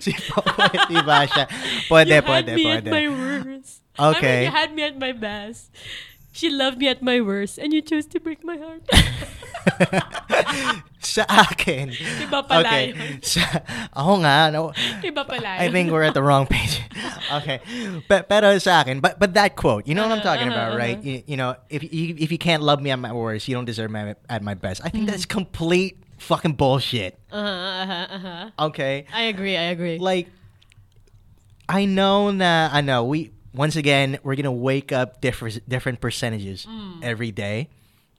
si 0.00 0.12
Popoy, 0.30 0.70
di 0.88 1.00
ba 1.02 1.26
siya? 1.26 1.48
Pwede, 1.88 2.14
you 2.16 2.22
pwede, 2.22 2.48
had 2.48 2.56
me 2.56 2.64
pwede. 2.64 2.86
at 2.86 2.92
my 2.92 3.06
worst. 3.08 3.82
I 3.98 4.12
mean, 4.20 4.42
you 4.44 4.50
had 4.50 4.70
me 4.74 4.82
at 4.84 4.96
my 4.98 5.12
best. 5.12 5.68
She 6.32 6.48
loved 6.48 6.78
me 6.80 6.88
at 6.88 7.02
my 7.04 7.20
worst, 7.20 7.58
and 7.60 7.72
you 7.76 7.82
chose 7.84 8.06
to 8.08 8.18
break 8.18 8.40
my 8.42 8.56
heart. 8.56 8.82
Sa 11.02 11.28
akin. 11.28 11.92
Iba 11.92 12.40
pala 12.46 12.62
Okay. 12.64 12.94
yun. 12.96 13.20
Sa, 13.20 13.42
ako 13.92 14.12
nga, 14.24 14.48
no, 14.48 14.72
Iba 15.04 15.28
pala 15.28 15.60
I 15.60 15.68
yun. 15.68 15.72
think 15.72 15.86
we're 15.92 16.06
at 16.08 16.14
the 16.14 16.22
wrong 16.24 16.46
page. 16.48 16.80
okay. 17.42 17.60
But, 18.08 18.28
pero 18.32 18.56
sa 18.58 18.80
akin, 18.80 19.00
but, 19.04 19.18
but 19.20 19.34
that 19.34 19.56
quote, 19.56 19.84
you 19.86 19.94
know 19.94 20.08
what 20.08 20.14
I'm 20.16 20.24
talking 20.24 20.48
Uh-huh, 20.48 20.56
about, 20.72 20.78
right? 20.78 20.96
uh-huh. 20.96 21.04
You, 21.20 21.22
you 21.26 21.36
know, 21.36 21.54
if 21.68 21.82
you, 21.84 22.16
if 22.16 22.32
you 22.32 22.38
can't 22.38 22.62
love 22.62 22.80
me 22.80 22.90
at 22.90 22.98
my 22.98 23.12
worst, 23.12 23.46
you 23.46 23.54
don't 23.54 23.66
deserve 23.68 23.90
me 23.90 24.14
at 24.30 24.42
my 24.42 24.54
best. 24.54 24.80
I 24.84 24.88
think 24.88 25.04
Mm-hmm. 25.04 25.12
that's 25.12 25.26
complete 25.26 25.98
fucking 26.22 26.54
bullshit. 26.54 27.18
Uh-huh, 27.30 27.44
uh-huh, 27.44 28.06
uh-huh. 28.08 28.66
Okay. 28.72 29.04
I 29.12 29.22
agree, 29.28 29.56
I 29.58 29.68
agree. 29.74 29.98
like 29.98 30.30
I 31.68 31.84
know 31.86 32.30
na 32.30 32.68
I 32.72 32.80
know 32.80 33.04
we 33.04 33.32
once 33.54 33.76
again 33.76 34.18
we're 34.22 34.36
gonna 34.36 34.52
wake 34.52 34.92
up 34.92 35.20
different 35.20 35.66
different 35.68 36.00
percentages 36.00 36.66
every 37.02 37.30
day, 37.30 37.68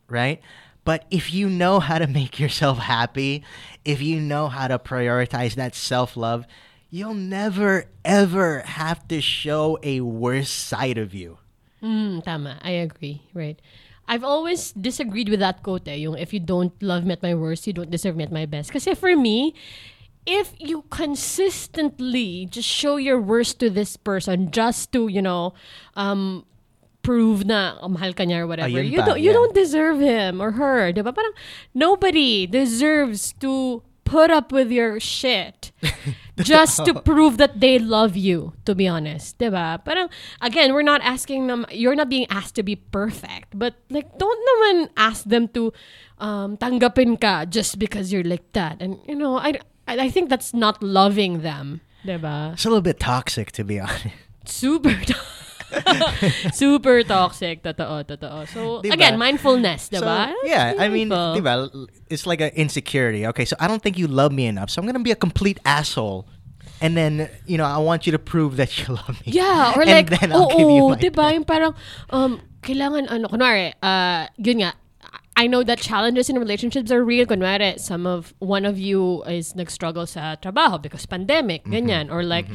right? 0.07 0.41
But 0.85 1.05
if 1.09 1.33
you 1.33 1.49
know 1.49 1.79
how 1.79 1.97
to 1.99 2.07
make 2.07 2.39
yourself 2.39 2.77
happy, 2.77 3.43
if 3.85 4.01
you 4.01 4.19
know 4.19 4.47
how 4.47 4.67
to 4.67 4.79
prioritize 4.79 5.55
that 5.55 5.75
self 5.75 6.17
love, 6.17 6.45
you'll 6.89 7.15
never 7.15 7.85
ever 8.03 8.61
have 8.61 9.07
to 9.07 9.21
show 9.21 9.79
a 9.83 10.01
worse 10.01 10.49
side 10.49 10.97
of 10.97 11.13
you. 11.13 11.37
Mm, 11.81 12.23
tama. 12.23 12.59
I 12.61 12.71
agree. 12.71 13.21
Right. 13.33 13.59
I've 14.07 14.23
always 14.23 14.71
disagreed 14.73 15.29
with 15.29 15.39
that 15.39 15.63
quote 15.63 15.87
eh, 15.87 15.95
yung 15.95 16.17
if 16.17 16.33
you 16.33 16.39
don't 16.39 16.75
love 16.83 17.05
me 17.05 17.13
at 17.13 17.23
my 17.23 17.35
worst, 17.35 17.67
you 17.67 17.73
don't 17.73 17.89
deserve 17.89 18.15
me 18.15 18.23
at 18.23 18.31
my 18.31 18.45
best. 18.45 18.71
Kasi 18.71 18.95
for 18.95 19.15
me, 19.15 19.55
if 20.25 20.53
you 20.59 20.83
consistently 20.89 22.47
just 22.49 22.67
show 22.67 22.97
your 22.97 23.19
worst 23.19 23.59
to 23.59 23.69
this 23.69 23.97
person 23.97 24.51
just 24.51 24.91
to, 24.93 25.07
you 25.07 25.21
know, 25.21 25.53
um, 25.95 26.45
prove 27.03 27.45
na 27.45 27.75
oh, 27.81 27.89
mahal 27.89 28.13
ka 28.15 28.23
niya 28.23 28.39
or 28.39 28.47
whatever, 28.47 28.79
Ayun 28.79 28.91
you 28.91 28.99
pa, 28.99 29.05
don't 29.11 29.19
you 29.19 29.31
yeah. 29.31 29.37
don't 29.37 29.53
deserve 29.53 29.99
him 29.99 30.41
or 30.41 30.51
her. 30.55 30.91
Diba? 30.93 31.13
Parang 31.13 31.35
nobody 31.75 32.47
deserves 32.47 33.35
to 33.43 33.83
put 34.05 34.31
up 34.31 34.51
with 34.51 34.71
your 34.71 34.99
shit 34.99 35.71
just 36.39 36.85
to 36.85 36.93
prove 36.93 37.37
that 37.37 37.59
they 37.59 37.79
love 37.79 38.15
you, 38.15 38.53
to 38.65 38.75
be 38.75 38.87
honest. 38.87 39.37
Diba? 39.39 39.83
Parang, 39.83 40.07
again, 40.39 40.73
we're 40.73 40.85
not 40.85 41.01
asking 41.01 41.47
them, 41.47 41.65
you're 41.71 41.95
not 41.95 42.09
being 42.09 42.27
asked 42.29 42.55
to 42.55 42.63
be 42.63 42.75
perfect, 42.75 43.57
but 43.57 43.75
like, 43.89 44.17
don't 44.17 44.41
naman 44.47 44.89
ask 44.95 45.25
them 45.25 45.47
to 45.49 45.73
um, 46.19 46.57
tanggapin 46.57 47.19
ka 47.19 47.45
just 47.45 47.79
because 47.79 48.13
you're 48.13 48.23
like 48.23 48.45
that. 48.53 48.77
And, 48.79 48.99
you 49.07 49.15
know, 49.15 49.37
I, 49.37 49.59
I 49.87 50.07
I 50.07 50.09
think 50.09 50.29
that's 50.29 50.53
not 50.53 50.81
loving 50.81 51.41
them. 51.41 51.81
Diba? 52.05 52.53
It's 52.53 52.65
a 52.65 52.69
little 52.69 52.81
bit 52.83 52.99
toxic 52.99 53.51
to 53.55 53.63
be 53.63 53.79
honest. 53.83 54.15
Super 54.45 54.91
Super 56.53 57.01
toxic. 57.03 57.63
Totoo, 57.63 58.05
totoo. 58.05 58.45
So, 58.53 58.81
Diba? 58.81 58.93
again, 58.93 59.17
mindfulness, 59.17 59.89
diba? 59.89 60.29
So, 60.29 60.37
yeah, 60.45 60.73
I 60.77 60.87
mean, 60.89 61.09
diba, 61.09 61.69
it's 62.09 62.25
like 62.27 62.41
an 62.41 62.51
insecurity. 62.53 63.25
Okay, 63.33 63.45
so 63.45 63.55
I 63.59 63.67
don't 63.67 63.81
think 63.81 63.97
you 63.97 64.05
love 64.07 64.31
me 64.31 64.45
enough, 64.45 64.69
so 64.69 64.81
I'm 64.81 64.85
gonna 64.85 65.01
be 65.01 65.11
a 65.11 65.17
complete 65.17 65.59
asshole, 65.65 66.27
and 66.81 66.95
then 66.95 67.29
you 67.49 67.57
know 67.57 67.65
I 67.65 67.77
want 67.81 68.05
you 68.05 68.11
to 68.13 68.19
prove 68.21 68.57
that 68.57 68.69
you 68.79 68.93
love 68.93 69.17
me. 69.25 69.33
Yeah, 69.33 69.73
or 69.75 69.81
and 69.81 69.91
like, 69.91 70.09
then 70.13 70.31
I'll 70.31 70.45
oo, 70.51 70.57
give 70.57 70.69
you 70.69 70.83
my 70.89 70.97
diba? 71.01 71.25
Yung 71.33 71.45
parang, 71.45 71.73
um, 72.13 72.41
kailangan, 72.61 73.09
ano, 73.09 73.25
kunwari, 73.27 73.73
uh, 73.81 74.27
yun 74.37 74.61
nga, 74.61 74.73
I 75.35 75.47
know 75.47 75.63
that 75.65 75.79
challenges 75.81 76.29
in 76.29 76.37
relationships 76.37 76.91
are 76.91 77.03
real. 77.03 77.25
Kunwari, 77.25 77.79
some 77.79 78.05
of, 78.05 78.33
one 78.37 78.65
of 78.65 78.77
you 78.77 79.23
is 79.25 79.55
nag-struggle 79.55 80.05
sa 80.05 80.35
trabaho 80.37 80.81
because 80.81 81.05
pandemic, 81.05 81.63
Mm-hmm. 81.65 81.73
ganyan. 81.73 82.05
Or 82.13 82.21
like, 82.23 82.45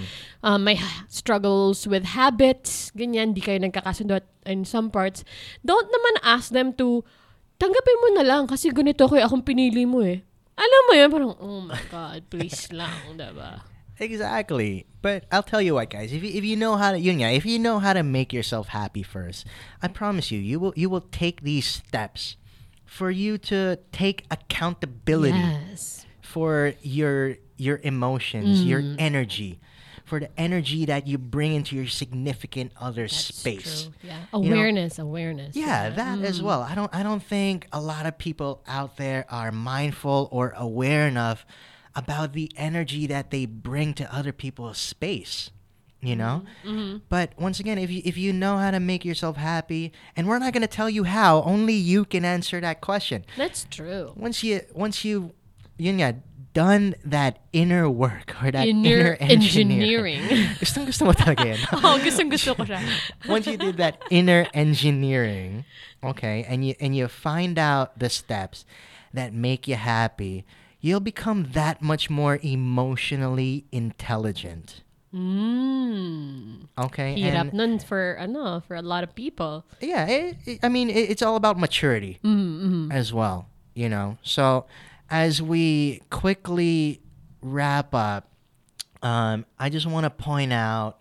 um, 0.42 0.64
may 0.64 0.78
struggles 1.08 1.86
with 1.86 2.04
habits, 2.14 2.92
ganyan, 2.94 3.34
di 3.34 3.40
kayo 3.42 3.58
nagkakasundo 3.58 4.20
in 4.46 4.64
some 4.64 4.90
parts. 4.90 5.24
Don't 5.66 5.90
naman 5.90 6.22
ask 6.22 6.54
them 6.54 6.72
to, 6.78 7.02
tanggapin 7.58 7.98
mo 7.98 8.08
na 8.14 8.22
lang 8.22 8.46
kasi 8.46 8.70
ganito 8.70 9.10
ko 9.10 9.18
akong 9.18 9.42
pinili 9.42 9.82
mo 9.82 9.98
eh. 10.06 10.22
Alam 10.54 10.82
mo 10.86 10.92
yun, 10.94 11.10
parang, 11.10 11.34
oh 11.38 11.60
my 11.66 11.82
God, 11.90 12.30
please 12.30 12.70
lang, 12.78 13.18
diba? 13.18 13.62
Exactly. 13.98 14.86
But 15.02 15.26
I'll 15.30 15.42
tell 15.42 15.62
you 15.62 15.74
what, 15.74 15.90
guys. 15.90 16.12
If 16.12 16.22
you, 16.22 16.30
if 16.30 16.44
you 16.46 16.54
know 16.54 16.76
how 16.78 16.92
to, 16.94 16.98
yun 16.98 17.18
nga, 17.18 17.34
if 17.34 17.42
you 17.46 17.58
know 17.58 17.78
how 17.82 17.92
to 17.92 18.02
make 18.06 18.32
yourself 18.32 18.68
happy 18.70 19.02
first, 19.02 19.46
I 19.82 19.88
promise 19.90 20.30
you, 20.30 20.38
you 20.38 20.58
will 20.62 20.72
you 20.78 20.86
will 20.90 21.06
take 21.10 21.42
these 21.42 21.66
steps 21.66 22.38
for 22.88 23.10
you 23.10 23.36
to 23.38 23.76
take 23.92 24.24
accountability 24.30 25.36
Yes. 25.38 26.06
for 26.22 26.72
your 26.82 27.36
your 27.60 27.80
emotions, 27.82 28.62
your 28.64 28.80
Mm. 28.80 28.94
energy, 29.00 29.58
for 30.04 30.20
the 30.20 30.30
energy 30.40 30.84
that 30.84 31.08
you 31.08 31.18
bring 31.18 31.54
into 31.54 31.74
your 31.74 31.88
significant 31.88 32.70
other's 32.80 33.10
That's 33.12 33.34
space. 33.34 33.82
true. 33.82 33.92
Yeah. 34.04 34.20
You 34.32 34.50
know, 34.50 34.54
Awareness, 34.56 34.98
awareness. 35.00 35.56
Yeah, 35.56 35.90
that 35.90 36.20
as 36.20 36.38
Mm. 36.40 36.44
well. 36.44 36.62
I 36.62 36.74
don't 36.76 36.94
I 36.94 37.02
don't 37.02 37.22
think 37.22 37.66
a 37.72 37.80
lot 37.80 38.06
of 38.06 38.16
people 38.16 38.62
out 38.68 38.96
there 38.96 39.26
are 39.28 39.50
mindful 39.52 40.28
or 40.30 40.54
aware 40.56 41.08
enough 41.08 41.44
about 41.96 42.32
the 42.32 42.50
energy 42.56 43.06
that 43.08 43.30
they 43.32 43.44
bring 43.44 43.92
to 43.94 44.14
other 44.14 44.32
people's 44.32 44.78
space. 44.78 45.50
You 46.00 46.14
know? 46.14 46.42
Mm-hmm. 46.64 46.98
But 47.08 47.32
once 47.38 47.58
again, 47.58 47.78
if 47.78 47.90
you 47.90 48.02
if 48.04 48.16
you 48.16 48.32
know 48.32 48.56
how 48.58 48.70
to 48.70 48.78
make 48.78 49.04
yourself 49.04 49.36
happy, 49.36 49.92
and 50.14 50.28
we're 50.28 50.38
not 50.38 50.52
gonna 50.52 50.70
tell 50.70 50.88
you 50.88 51.04
how, 51.04 51.42
only 51.42 51.74
you 51.74 52.04
can 52.04 52.24
answer 52.24 52.60
that 52.60 52.80
question. 52.80 53.24
That's 53.36 53.66
true. 53.70 54.12
Once 54.14 54.44
you 54.44 54.62
once 54.74 55.04
you 55.04 55.32
yun 55.76 55.98
nga, 55.98 56.22
done 56.54 56.94
that 57.04 57.38
inner 57.52 57.90
work 57.90 58.34
or 58.42 58.50
that 58.50 58.66
Inner 58.66 59.14
inner, 59.14 59.16
engineering. 59.20 60.22
engineering. 60.22 60.54
Gustong 60.62 60.86
gusto 60.86 61.04
mo 61.06 61.12
talaga 61.14 61.54
yan. 61.54 61.60
oh, 61.82 61.98
gustong 62.02 62.30
gusto 62.30 62.54
ko 62.54 62.62
siya. 62.66 62.82
once 63.26 63.46
you 63.46 63.58
did 63.58 63.76
that 63.78 63.98
inner 64.10 64.46
engineering, 64.54 65.64
okay, 66.02 66.46
and 66.48 66.66
you 66.66 66.74
and 66.78 66.94
you 66.94 67.06
find 67.06 67.58
out 67.58 67.98
the 67.98 68.10
steps 68.10 68.62
that 69.14 69.34
make 69.34 69.66
you 69.66 69.74
happy, 69.74 70.42
you'll 70.80 71.02
become 71.02 71.54
that 71.54 71.82
much 71.82 72.10
more 72.10 72.38
emotionally 72.42 73.66
intelligent. 73.70 74.82
Mm. 75.14 76.68
Okay, 76.78 77.16
Hirap 77.18 77.50
and 77.50 77.52
nun 77.54 77.72
for, 77.78 78.16
ano, 78.20 78.60
for 78.66 78.76
a 78.76 78.82
lot 78.82 79.02
of 79.04 79.14
people. 79.14 79.64
yeah, 79.80 80.06
it, 80.06 80.36
it- 80.46 80.60
I 80.62 80.68
mean, 80.68 80.90
it, 80.90 81.10
it's 81.10 81.22
all 81.22 81.36
about 81.36 81.58
maturity 81.58 82.18
Mm-hmm. 82.24 82.92
as 82.92 83.12
well, 83.12 83.46
you 83.74 83.88
know. 83.88 84.18
So, 84.22 84.66
as 85.10 85.40
we 85.42 86.00
quickly 86.10 87.00
wrap 87.40 87.94
up, 87.94 88.28
um, 89.02 89.46
I 89.58 89.70
just 89.70 89.86
want 89.86 90.04
to 90.04 90.10
point 90.10 90.52
out 90.52 90.98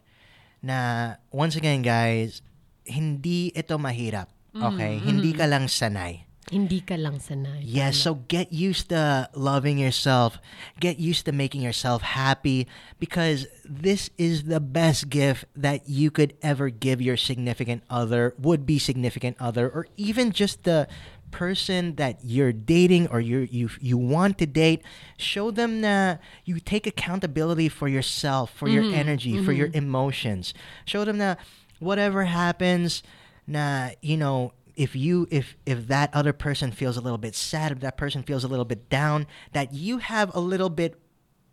na 0.61 1.15
once 1.31 1.55
again, 1.55 1.81
guys, 1.81 2.41
hindi 2.85 3.51
ito 3.55 3.77
mahirap. 3.77 4.27
Okay, 4.57 4.97
hindi 4.97 5.33
ka 5.37 5.45
lang 5.45 5.69
sanay. 5.69 6.25
Hindi 6.51 6.79
ka 6.79 6.95
lang 6.95 7.19
sanay. 7.19 7.59
Yes, 7.59 7.97
so 7.97 8.23
get 8.31 8.53
used 8.53 8.89
to 8.89 9.29
loving 9.35 9.77
yourself. 9.77 10.39
Get 10.79 10.97
used 10.97 11.25
to 11.25 11.31
making 11.31 11.61
yourself 11.61 12.01
happy 12.01 12.67
because 12.99 13.47
this 13.67 14.09
is 14.17 14.43
the 14.47 14.59
best 14.59 15.09
gift 15.09 15.43
that 15.55 15.89
you 15.89 16.09
could 16.09 16.33
ever 16.41 16.69
give 16.69 17.01
your 17.01 17.17
significant 17.17 17.83
other, 17.89 18.33
would 18.39 18.65
be 18.65 18.79
significant 18.79 19.35
other, 19.39 19.67
or 19.67 19.87
even 19.97 20.31
just 20.31 20.63
the 20.63 20.87
person 21.31 21.95
that 21.95 22.19
you're 22.23 22.53
dating 22.53 23.07
or 23.09 23.19
you 23.19 23.39
you 23.51 23.69
you 23.81 23.97
want 23.97 24.37
to 24.37 24.45
date. 24.45 24.81
Show 25.17 25.51
them 25.51 25.81
that 25.81 26.21
you 26.45 26.59
take 26.59 26.87
accountability 26.87 27.67
for 27.67 27.87
yourself, 27.87 28.53
for 28.55 28.69
your 28.69 28.83
mm-hmm. 28.83 28.95
energy, 28.95 29.35
for 29.43 29.51
mm-hmm. 29.51 29.67
your 29.67 29.69
emotions. 29.73 30.53
Show 30.85 31.03
them 31.03 31.17
that 31.17 31.39
whatever 31.79 32.23
happens, 32.23 33.03
na 33.45 33.91
you 34.01 34.15
know 34.15 34.53
if 34.77 34.95
you 34.95 35.27
if 35.29 35.57
if 35.65 35.87
that 35.87 36.13
other 36.13 36.31
person 36.31 36.71
feels 36.71 36.95
a 36.95 37.01
little 37.01 37.17
bit 37.17 37.35
sad 37.35 37.71
if 37.73 37.79
that 37.81 37.97
person 37.97 38.23
feels 38.23 38.45
a 38.45 38.47
little 38.47 38.63
bit 38.63 38.87
down 38.89 39.25
that 39.51 39.73
you 39.73 39.97
have 39.97 40.33
a 40.33 40.39
little 40.39 40.69
bit 40.69 40.95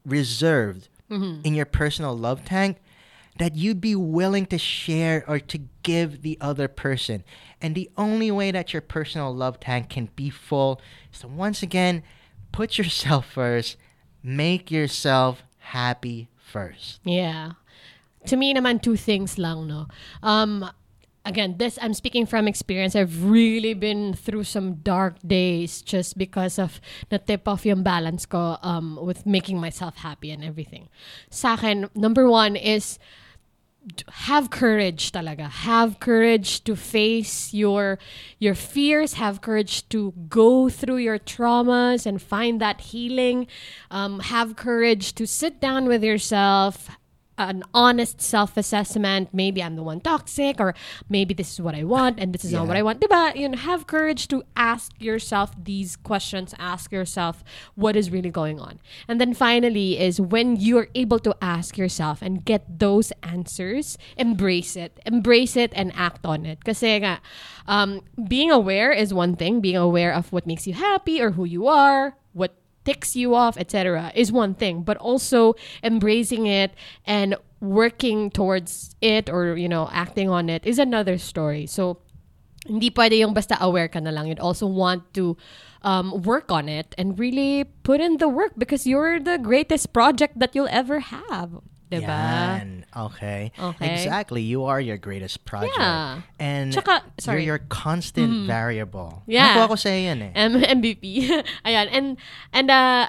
reserved 0.04 0.88
in 1.44 1.54
your 1.54 1.64
personal 1.66 2.16
love 2.16 2.44
tank 2.44 2.76
that 3.38 3.54
you'd 3.54 3.80
be 3.80 3.94
willing 3.94 4.46
to 4.46 4.58
share 4.58 5.24
or 5.28 5.38
to 5.38 5.58
give 5.82 6.22
the 6.22 6.36
other 6.40 6.66
person 6.68 7.22
and 7.60 7.74
the 7.74 7.88
only 7.96 8.30
way 8.30 8.50
that 8.50 8.72
your 8.72 8.82
personal 8.82 9.34
love 9.34 9.58
tank 9.60 9.88
can 9.88 10.08
be 10.16 10.28
full 10.30 10.80
is 11.12 11.20
to 11.20 11.28
once 11.28 11.62
again 11.62 12.02
put 12.52 12.78
yourself 12.78 13.26
first 13.30 13.76
make 14.22 14.70
yourself 14.70 15.42
happy 15.58 16.28
first 16.36 17.00
Yeah. 17.04 17.52
To 18.26 18.36
me 18.36 18.54
naman, 18.54 18.80
two 18.80 18.96
things 18.96 19.36
lang, 19.36 19.68
no? 19.68 19.86
Um, 20.22 20.64
again, 21.24 21.56
this, 21.58 21.78
I'm 21.80 21.94
speaking 21.94 22.26
from 22.26 22.46
experience. 22.46 22.94
I've 22.94 23.24
really 23.24 23.74
been 23.74 24.14
through 24.14 24.44
some 24.44 24.74
dark 24.76 25.16
days 25.26 25.82
just 25.82 26.18
because 26.18 26.58
of 26.58 26.80
the 27.08 27.18
tip 27.18 27.48
off 27.48 27.64
yung 27.64 27.82
balance 27.82 28.26
ko 28.26 28.58
um, 28.62 28.98
with 29.00 29.26
making 29.26 29.60
myself 29.60 29.96
happy 29.96 30.30
and 30.30 30.44
everything. 30.44 30.88
Sa 31.30 31.54
akin, 31.54 31.88
number 31.94 32.28
one 32.28 32.56
is 32.56 32.98
have 34.24 34.48
courage 34.48 35.12
talaga. 35.12 35.50
Have 35.50 36.00
courage 36.00 36.64
to 36.64 36.76
face 36.76 37.52
your 37.52 37.98
your 38.38 38.54
fears. 38.54 39.14
Have 39.14 39.40
courage 39.40 39.88
to 39.90 40.12
go 40.28 40.68
through 40.68 40.98
your 40.98 41.18
traumas 41.18 42.06
and 42.06 42.20
find 42.20 42.60
that 42.60 42.80
healing. 42.80 43.46
Um, 43.90 44.20
have 44.20 44.56
courage 44.56 45.14
to 45.16 45.26
sit 45.26 45.60
down 45.60 45.84
with 45.86 46.02
yourself, 46.02 46.96
an 47.38 47.62
honest 47.72 48.20
self-assessment. 48.20 49.30
Maybe 49.32 49.62
I'm 49.62 49.76
the 49.76 49.82
one 49.82 50.00
toxic, 50.00 50.60
or 50.60 50.74
maybe 51.08 51.34
this 51.34 51.52
is 51.52 51.60
what 51.60 51.74
I 51.74 51.84
want 51.84 52.18
and 52.20 52.32
this 52.32 52.44
is 52.44 52.52
not 52.52 52.66
what 52.66 52.76
I 52.76 52.82
want. 52.82 53.00
Diba? 53.00 53.34
You 53.34 53.48
know, 53.48 53.58
have 53.58 53.86
courage 53.86 54.28
to 54.28 54.44
ask 54.56 54.92
yourself 55.00 55.52
these 55.58 55.96
questions. 55.96 56.54
Ask 56.58 56.92
yourself 56.92 57.42
what 57.74 57.96
is 57.96 58.10
really 58.10 58.30
going 58.30 58.60
on. 58.60 58.78
And 59.08 59.20
then 59.20 59.34
finally 59.34 59.98
is 59.98 60.20
when 60.20 60.56
you're 60.56 60.88
able 60.94 61.18
to 61.20 61.34
ask 61.42 61.76
yourself 61.76 62.22
and 62.22 62.44
get 62.44 62.78
those 62.78 63.12
answers, 63.22 63.98
embrace 64.16 64.76
it. 64.76 65.00
Embrace 65.06 65.56
it 65.56 65.72
and 65.74 65.92
act 65.96 66.24
on 66.24 66.46
it. 66.46 66.64
Kasi 66.64 67.00
nga, 67.02 67.20
um, 67.66 68.00
being 68.28 68.50
aware 68.50 68.92
is 68.92 69.12
one 69.12 69.36
thing. 69.36 69.60
Being 69.60 69.76
aware 69.76 70.12
of 70.12 70.32
what 70.32 70.46
makes 70.46 70.66
you 70.66 70.74
happy 70.74 71.20
or 71.20 71.32
who 71.32 71.44
you 71.44 71.66
are, 71.66 72.16
what 72.32 72.54
ticks 72.84 73.16
you 73.16 73.34
off, 73.34 73.56
etc., 73.56 74.12
is 74.14 74.30
one 74.30 74.54
thing. 74.54 74.82
But 74.82 74.96
also 74.98 75.54
embracing 75.82 76.46
it 76.46 76.72
and 77.06 77.36
working 77.60 78.30
towards 78.30 78.94
it 79.00 79.28
or, 79.28 79.56
you 79.56 79.68
know, 79.68 79.88
acting 79.92 80.28
on 80.28 80.48
it 80.48 80.66
is 80.66 80.78
another 80.78 81.18
story. 81.18 81.66
So, 81.66 81.98
hindi 82.66 82.90
pwede 82.90 83.18
yung 83.18 83.34
basta 83.34 83.56
aware 83.60 83.88
ka 83.88 84.00
na 84.00 84.10
lang. 84.10 84.26
You'd 84.26 84.40
also 84.40 84.66
want 84.66 85.12
to 85.14 85.36
um, 85.82 86.22
work 86.22 86.50
on 86.50 86.68
it 86.68 86.94
and 86.96 87.18
really 87.18 87.64
put 87.84 88.00
in 88.00 88.16
the 88.16 88.28
work 88.28 88.52
because 88.56 88.86
you're 88.86 89.20
the 89.20 89.38
greatest 89.38 89.92
project 89.92 90.38
that 90.40 90.54
you'll 90.54 90.72
ever 90.72 91.00
have. 91.00 91.60
Diba? 91.90 92.08
Yan. 92.08 92.84
Okay. 92.96 93.52
Okay. 93.58 93.92
Exactly. 93.92 94.42
You 94.42 94.64
are 94.64 94.80
your 94.80 94.96
greatest 94.96 95.44
project. 95.44 95.76
Yeah. 95.78 96.22
And 96.40 96.72
Tsaka- 96.72 97.04
sorry. 97.20 97.44
You're 97.44 97.56
your 97.60 97.64
constant 97.68 98.46
variable. 98.46 99.22
Yeah. 99.26 99.54
Nakuha 99.54 99.68
ko 99.68 99.76
sa'yo 99.76 100.00
yan 100.10 100.22
eh. 100.22 100.32
M- 100.34 100.82
MVP. 100.82 101.04
Ayan. 101.68 101.86
And, 101.92 102.06
and 102.52 102.70
uh, 102.70 103.08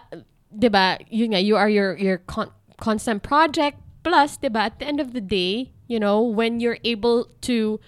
diba, 0.53 0.99
yun 1.09 1.31
nga, 1.33 1.41
you 1.41 1.55
are 1.55 1.69
your, 1.69 1.97
your 1.97 2.17
con- 2.19 2.51
constant 2.77 3.23
project. 3.23 3.79
Plus, 4.03 4.37
diba, 4.37 4.69
at 4.69 4.77
the 4.79 4.85
end 4.85 4.99
of 4.99 5.13
the 5.13 5.21
day, 5.21 5.71
you 5.87 5.99
know, 5.99 6.21
when 6.21 6.59
you're 6.59 6.77
able 6.83 7.25
to 7.41 7.79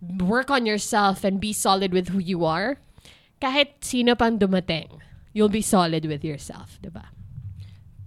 work 0.00 0.50
on 0.50 0.64
yourself 0.64 1.24
and 1.24 1.40
be 1.40 1.52
solid 1.52 1.92
with 1.92 2.08
who 2.08 2.18
you 2.18 2.44
are, 2.44 2.76
kahit 3.42 3.82
sino 3.84 4.14
pang 4.14 4.38
dumating, 4.38 5.00
you'll 5.32 5.52
be 5.52 5.60
solid 5.60 6.06
with 6.06 6.24
yourself, 6.24 6.78
diba? 6.80 7.04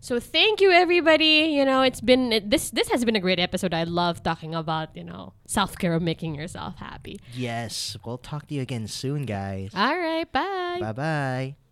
So 0.00 0.20
thank 0.20 0.60
you 0.60 0.70
everybody. 0.72 1.52
You 1.56 1.64
know, 1.64 1.82
it's 1.82 2.00
been 2.00 2.48
this 2.48 2.70
this 2.70 2.88
has 2.88 3.04
been 3.04 3.16
a 3.16 3.20
great 3.20 3.38
episode. 3.38 3.74
I 3.74 3.84
love 3.84 4.22
talking 4.22 4.54
about, 4.54 4.96
you 4.96 5.04
know, 5.04 5.34
self-care 5.46 5.94
of 5.94 6.02
making 6.02 6.34
yourself 6.34 6.76
happy. 6.76 7.20
Yes, 7.34 7.96
we'll 8.04 8.18
talk 8.18 8.46
to 8.48 8.54
you 8.54 8.62
again 8.62 8.86
soon, 8.86 9.22
guys. 9.24 9.70
All 9.74 9.96
right, 9.98 10.30
bye. 10.30 10.78
Bye 10.80 10.92
bye. 10.92 11.65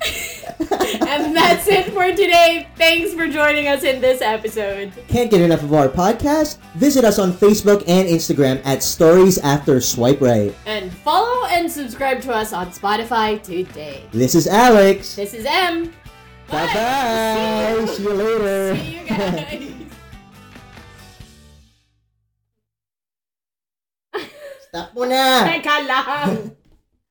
And 1.14 1.36
that's 1.36 1.66
it 1.68 1.92
for 1.92 2.10
today. 2.10 2.68
Thanks 2.76 3.14
for 3.14 3.28
joining 3.28 3.68
us 3.68 3.82
in 3.84 4.00
this 4.00 4.20
episode. 4.20 4.92
Can't 5.08 5.30
get 5.30 5.40
enough 5.40 5.62
of 5.62 5.72
our 5.72 5.88
podcast? 5.88 6.58
Visit 6.74 7.04
us 7.04 7.18
on 7.18 7.32
Facebook 7.32 7.84
and 7.86 8.08
Instagram 8.08 8.60
at 8.64 8.82
Stories 8.82 9.38
After 9.38 9.80
Swipe 9.80 10.20
Right. 10.20 10.54
And 10.66 10.92
follow 10.92 11.46
and 11.46 11.70
subscribe 11.70 12.20
to 12.22 12.32
us 12.32 12.52
on 12.52 12.68
Spotify 12.70 13.42
today. 13.42 14.04
This 14.12 14.34
is 14.34 14.46
Alex. 14.46 15.14
This 15.16 15.34
is 15.34 15.46
Em. 15.46 15.92
Bye 16.48 16.66
bye. 16.74 17.86
See 17.86 18.02
you 18.02 18.12
later. 18.12 18.76
See 18.80 18.98
you 18.98 19.06
guys. 19.06 19.70
Stop 24.68 24.90
mo 24.94 25.04
na. 25.06 25.46
Teka 25.46 25.86
lang. 25.86 26.50